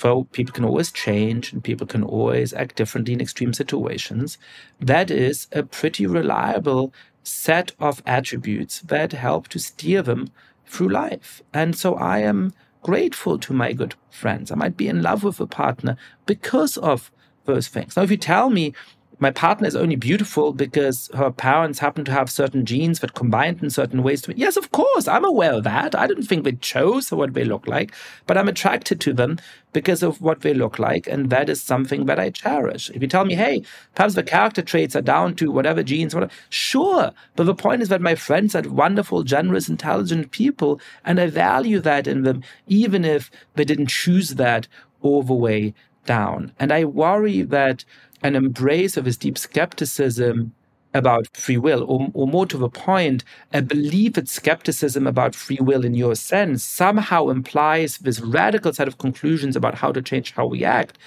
[0.00, 4.38] though people can always change and people can always act differently in extreme situations,
[4.80, 6.92] that is a pretty reliable
[7.22, 10.28] set of attributes that help to steer them
[10.66, 11.42] through life.
[11.52, 14.50] And so I am grateful to my good friends.
[14.50, 17.10] I might be in love with a partner because of
[17.44, 17.96] those things.
[17.96, 18.74] Now, if you tell me
[19.18, 23.62] my partner is only beautiful because her parents happen to have certain genes that combined
[23.62, 25.94] in certain ways to yes of course i'm aware of that.
[25.94, 27.92] I didn't think they chose what they look like
[28.26, 29.38] but i'm attracted to them
[29.72, 32.90] because of what they look like and that is something that i cherish.
[32.90, 33.62] If you tell me hey
[33.94, 37.88] perhaps the character traits are down to whatever genes whatever sure but the point is
[37.88, 43.04] that my friends are wonderful generous intelligent people and i value that in them even
[43.04, 44.68] if they didn't choose that
[45.02, 46.52] all the way down.
[46.58, 47.84] And i worry that
[48.26, 50.52] an embrace of his deep skepticism
[50.94, 53.22] about free will, or, or more to the point,
[53.52, 58.88] a belief that skepticism about free will in your sense somehow implies this radical set
[58.88, 60.98] of conclusions about how to change how we act,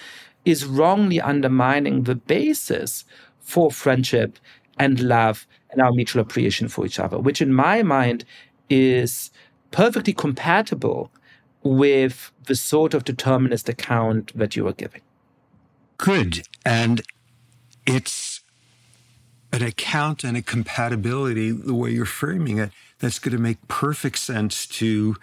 [0.45, 3.03] is wrongly undermining the basis
[3.39, 4.39] for friendship
[4.77, 8.23] and love and our mutual appreciation for each other, which in my mind
[8.69, 9.31] is
[9.71, 11.11] perfectly compatible
[11.63, 15.01] with the sort of determinist account that you are giving.
[15.99, 16.47] Good.
[16.65, 17.01] And
[17.85, 18.41] it's
[19.51, 24.17] an account and a compatibility, the way you're framing it, that's going to make perfect
[24.17, 25.17] sense to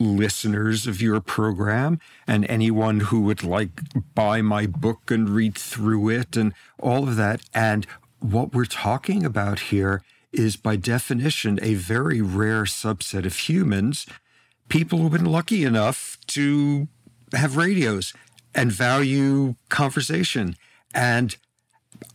[0.00, 3.70] listeners of your program and anyone who would like
[4.16, 7.42] buy my book and read through it and all of that.
[7.54, 7.86] And
[8.18, 10.02] what we're talking about here
[10.32, 14.06] is by definition a very rare subset of humans,
[14.68, 16.88] people who've been lucky enough to
[17.32, 18.12] have radios
[18.54, 20.56] and value conversation
[20.94, 21.36] and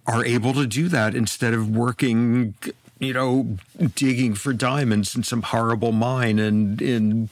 [0.05, 2.53] are able to do that instead of working,
[2.99, 3.57] you know,
[3.95, 7.29] digging for diamonds in some horrible mine in, in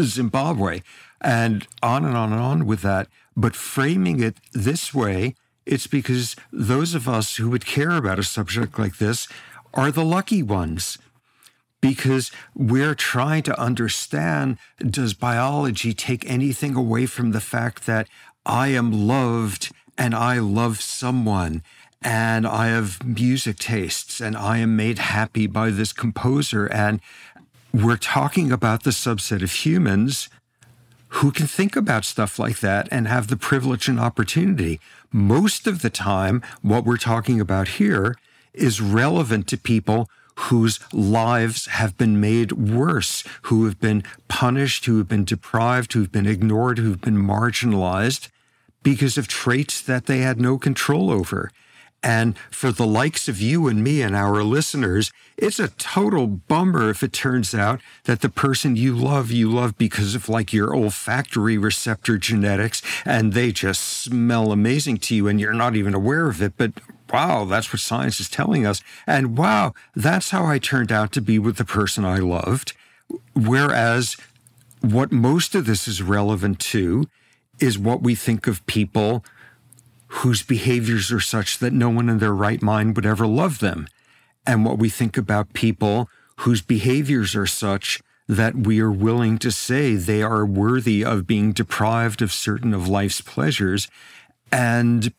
[0.00, 0.82] Zimbabwe
[1.20, 3.08] and on and on and on with that.
[3.36, 5.34] But framing it this way,
[5.66, 9.28] it's because those of us who would care about a subject like this
[9.74, 10.98] are the lucky ones
[11.80, 18.08] because we're trying to understand does biology take anything away from the fact that
[18.48, 21.62] I am loved and I love someone
[22.00, 26.64] and I have music tastes and I am made happy by this composer.
[26.64, 27.00] And
[27.74, 30.30] we're talking about the subset of humans
[31.08, 34.80] who can think about stuff like that and have the privilege and opportunity.
[35.12, 38.16] Most of the time, what we're talking about here
[38.54, 44.96] is relevant to people whose lives have been made worse, who have been punished, who
[44.96, 48.28] have been deprived, who've been ignored, who've been marginalized
[48.82, 51.50] because of traits that they had no control over.
[52.02, 56.90] And for the likes of you and me and our listeners, it's a total bummer
[56.90, 60.74] if it turns out that the person you love, you love because of like your
[60.74, 66.28] olfactory receptor genetics and they just smell amazing to you and you're not even aware
[66.28, 66.52] of it.
[66.56, 66.72] But
[67.12, 68.80] wow, that's what science is telling us.
[69.06, 72.74] And wow, that's how I turned out to be with the person I loved.
[73.34, 74.16] Whereas
[74.82, 77.08] what most of this is relevant to
[77.60, 79.24] is what we think of people
[80.08, 83.86] whose behaviors are such that no one in their right mind would ever love them.
[84.46, 89.50] And what we think about people whose behaviors are such that we are willing to
[89.50, 93.88] say they are worthy of being deprived of certain of life's pleasures.
[94.52, 95.12] And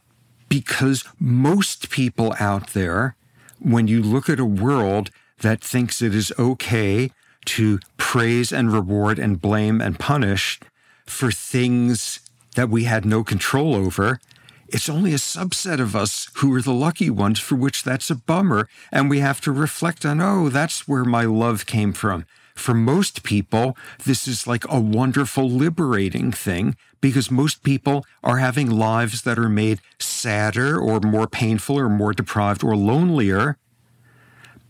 [0.47, 3.15] because most people out there,
[3.59, 7.11] when you look at a world that thinks it is okay
[7.45, 10.59] to praise and reward and blame and punish
[11.05, 12.19] for things
[12.55, 14.19] that we had no control over.
[14.67, 18.15] It's only a subset of us who are the lucky ones for which that's a
[18.15, 18.67] bummer.
[18.91, 22.25] And we have to reflect on, oh, that's where my love came from.
[22.55, 28.69] For most people, this is like a wonderful, liberating thing because most people are having
[28.69, 33.57] lives that are made sadder or more painful or more deprived or lonelier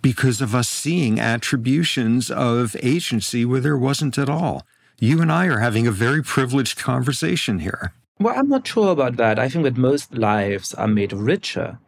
[0.02, 4.66] because of us seeing attributions of agency where there wasn't at all
[5.02, 7.94] you and I are having a very privileged conversation here.
[8.20, 9.40] Well, I'm not sure about that.
[9.40, 11.80] I think that most lives are made richer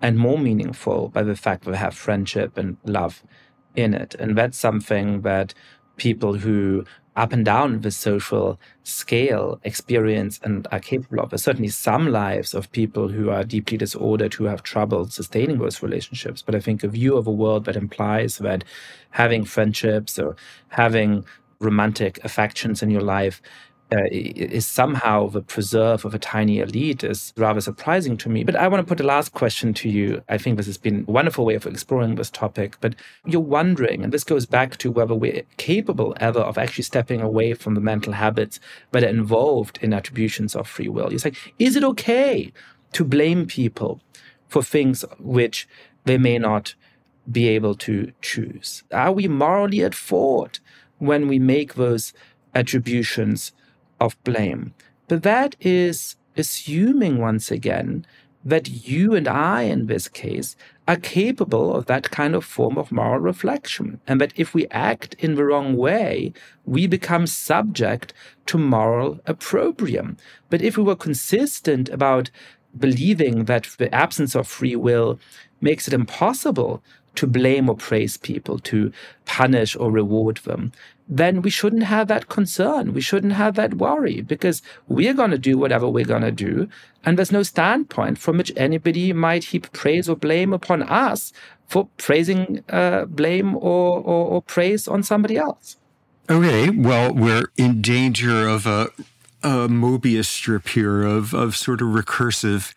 [0.00, 3.22] and more meaningful by the fact that they have friendship and love
[3.76, 4.14] in it.
[4.18, 5.54] And that's something that
[5.96, 6.84] people who
[7.16, 11.30] up and down the social scale experience and are capable of.
[11.30, 15.82] There's certainly some lives of people who are deeply disordered who have trouble sustaining those
[15.82, 16.42] relationships.
[16.42, 18.64] But I think a view of a world that implies that
[19.10, 20.34] having friendships or
[20.68, 21.24] having
[21.60, 23.40] romantic affections in your life
[23.92, 28.42] uh, is somehow the preserve of a tiny elite is rather surprising to me.
[28.42, 30.22] But I want to put a last question to you.
[30.28, 32.76] I think this has been a wonderful way of exploring this topic.
[32.80, 32.94] But
[33.26, 37.54] you're wondering, and this goes back to whether we're capable ever of actually stepping away
[37.54, 38.58] from the mental habits
[38.92, 41.10] that are involved in attributions of free will.
[41.10, 42.52] You're saying, is it okay
[42.94, 44.00] to blame people
[44.48, 45.68] for things which
[46.04, 46.74] they may not
[47.30, 48.82] be able to choose?
[48.90, 50.60] Are we morally at fault
[50.98, 52.12] when we make those
[52.54, 53.52] attributions
[54.00, 54.74] of blame.
[55.08, 58.06] But that is assuming once again
[58.44, 60.54] that you and I, in this case,
[60.86, 64.00] are capable of that kind of form of moral reflection.
[64.06, 66.34] And that if we act in the wrong way,
[66.66, 68.12] we become subject
[68.46, 70.18] to moral opprobrium.
[70.50, 72.30] But if we were consistent about
[72.78, 75.18] believing that the absence of free will
[75.60, 76.82] makes it impossible
[77.16, 78.92] to blame or praise people, to
[79.24, 80.72] punish or reward them,
[81.08, 82.94] then we shouldn't have that concern.
[82.94, 86.68] We shouldn't have that worry because we're going to do whatever we're going to do.
[87.04, 91.32] And there's no standpoint from which anybody might heap praise or blame upon us
[91.66, 95.76] for praising, uh, blame or, or, or praise on somebody else.
[96.30, 98.88] Okay, well, we're in danger of a,
[99.42, 102.72] a Mobius strip here of, of sort of recursive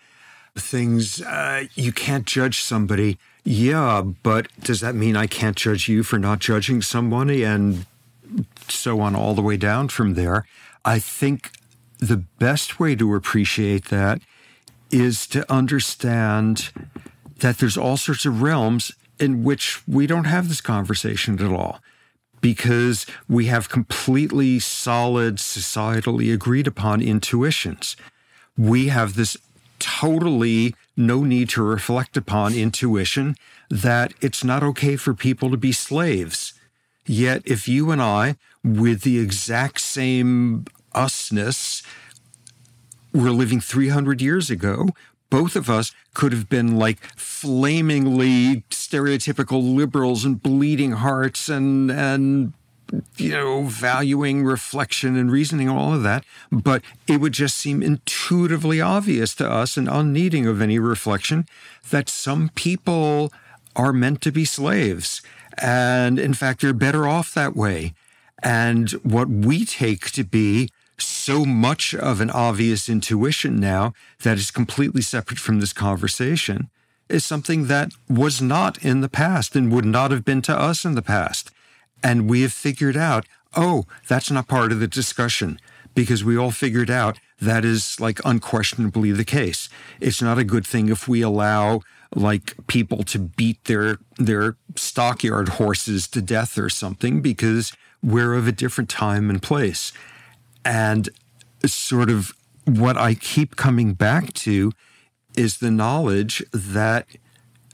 [0.56, 1.22] things.
[1.22, 3.18] Uh, you can't judge somebody.
[3.50, 7.44] Yeah, but does that mean I can't judge you for not judging somebody?
[7.44, 7.86] And
[8.68, 10.46] so on all the way down from there.
[10.84, 11.52] I think
[11.98, 14.20] the best way to appreciate that
[14.92, 16.72] is to understand
[17.40, 21.80] that there's all sorts of realms in which we don't have this conversation at all
[22.42, 27.96] because we have completely solid, societally agreed upon intuitions.
[28.58, 29.38] We have this
[29.80, 33.36] totally no need to reflect upon intuition
[33.70, 36.54] that it's not okay for people to be slaves.
[37.06, 41.84] Yet, if you and I, with the exact same usness,
[43.14, 44.90] were living 300 years ago,
[45.30, 52.54] both of us could have been like flamingly stereotypical liberals and bleeding hearts and, and,
[53.18, 56.24] you know, valuing reflection and reasoning, all of that.
[56.52, 61.46] But it would just seem intuitively obvious to us and unneeding of any reflection
[61.90, 63.32] that some people
[63.76, 65.22] are meant to be slaves
[65.58, 67.94] and in fact, they're better off that way.
[68.44, 70.70] And what we take to be
[71.00, 76.70] so much of an obvious intuition now that is completely separate from this conversation
[77.10, 80.86] is something that was not in the past and would not have been to us
[80.86, 81.52] in the past.
[82.04, 83.26] And we have figured out,
[83.56, 85.60] oh, that's not part of the discussion
[85.96, 89.68] because we all figured out that is like unquestionably the case.
[90.00, 91.82] It's not a good thing if we allow
[92.16, 97.74] like people to beat their their stockyard horses to death or something because
[98.04, 99.92] we're of a different time and place.
[100.64, 101.10] And
[101.66, 102.34] sort of
[102.66, 104.72] what I keep coming back to
[105.36, 107.08] is the knowledge that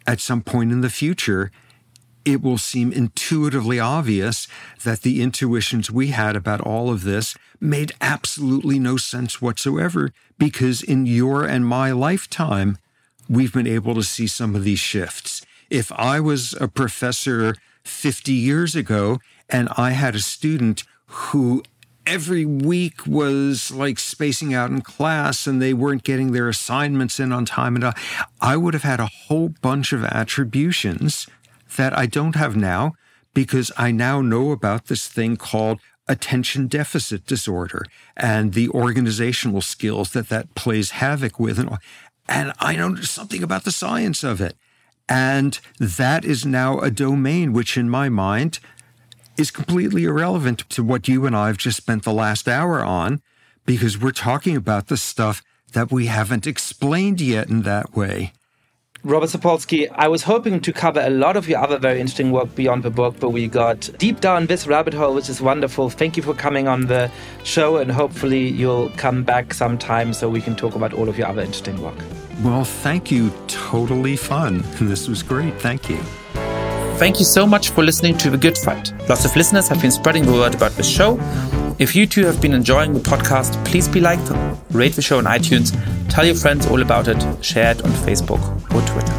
[0.06, 1.52] at some point in the future,
[2.26, 4.48] it will seem intuitively obvious
[4.84, 10.82] that the intuitions we had about all of this made absolutely no sense whatsoever because
[10.82, 12.78] in your and my lifetime,
[13.30, 15.46] we've been able to see some of these shifts.
[15.70, 19.20] If I was a professor 50 years ago
[19.50, 21.64] and I had a student who
[22.06, 27.32] every week was like spacing out in class and they weren't getting their assignments in
[27.32, 27.94] on time and uh,
[28.42, 31.28] I would have had a whole bunch of attributions
[31.78, 32.94] that I don't have now
[33.34, 37.86] because I now know about this thing called attention deficit disorder
[38.18, 41.78] and the organizational skills that that plays havoc with and
[42.28, 44.56] and I know something about the science of it.
[45.10, 48.60] And that is now a domain which, in my mind,
[49.38, 53.22] is completely irrelevant to what you and I have just spent the last hour on,
[53.66, 55.42] because we're talking about the stuff
[55.74, 58.32] that we haven't explained yet in that way.
[59.06, 62.56] Robert Sapolsky, I was hoping to cover a lot of your other very interesting work
[62.56, 65.90] beyond the book, but we got deep down this rabbit hole, which is wonderful.
[65.90, 67.12] Thank you for coming on the
[67.44, 71.28] show, and hopefully you'll come back sometime so we can talk about all of your
[71.28, 71.98] other interesting work.
[72.44, 73.34] Well, thank you.
[73.48, 74.64] Totally fun.
[74.80, 75.60] This was great.
[75.60, 75.98] Thank you.
[76.98, 78.94] Thank you so much for listening to The Good Fight.
[79.10, 81.18] Lots of listeners have been spreading the word about this show.
[81.80, 84.20] If you too have been enjoying the podcast, please be like,
[84.72, 85.74] rate the show on iTunes,
[86.08, 88.42] tell your friends all about it, share it on Facebook
[88.74, 89.14] or Twitter.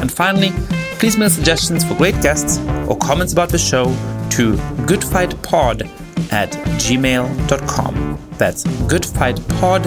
[0.00, 0.50] And finally,
[0.98, 2.58] please mail suggestions for great guests
[2.88, 3.84] or comments about the show
[4.30, 4.54] to
[4.86, 5.88] goodfightpod
[6.32, 8.18] at gmail.com.
[8.38, 9.86] That's goodfightpod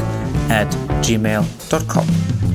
[0.49, 0.71] at
[1.03, 2.54] gmail.com.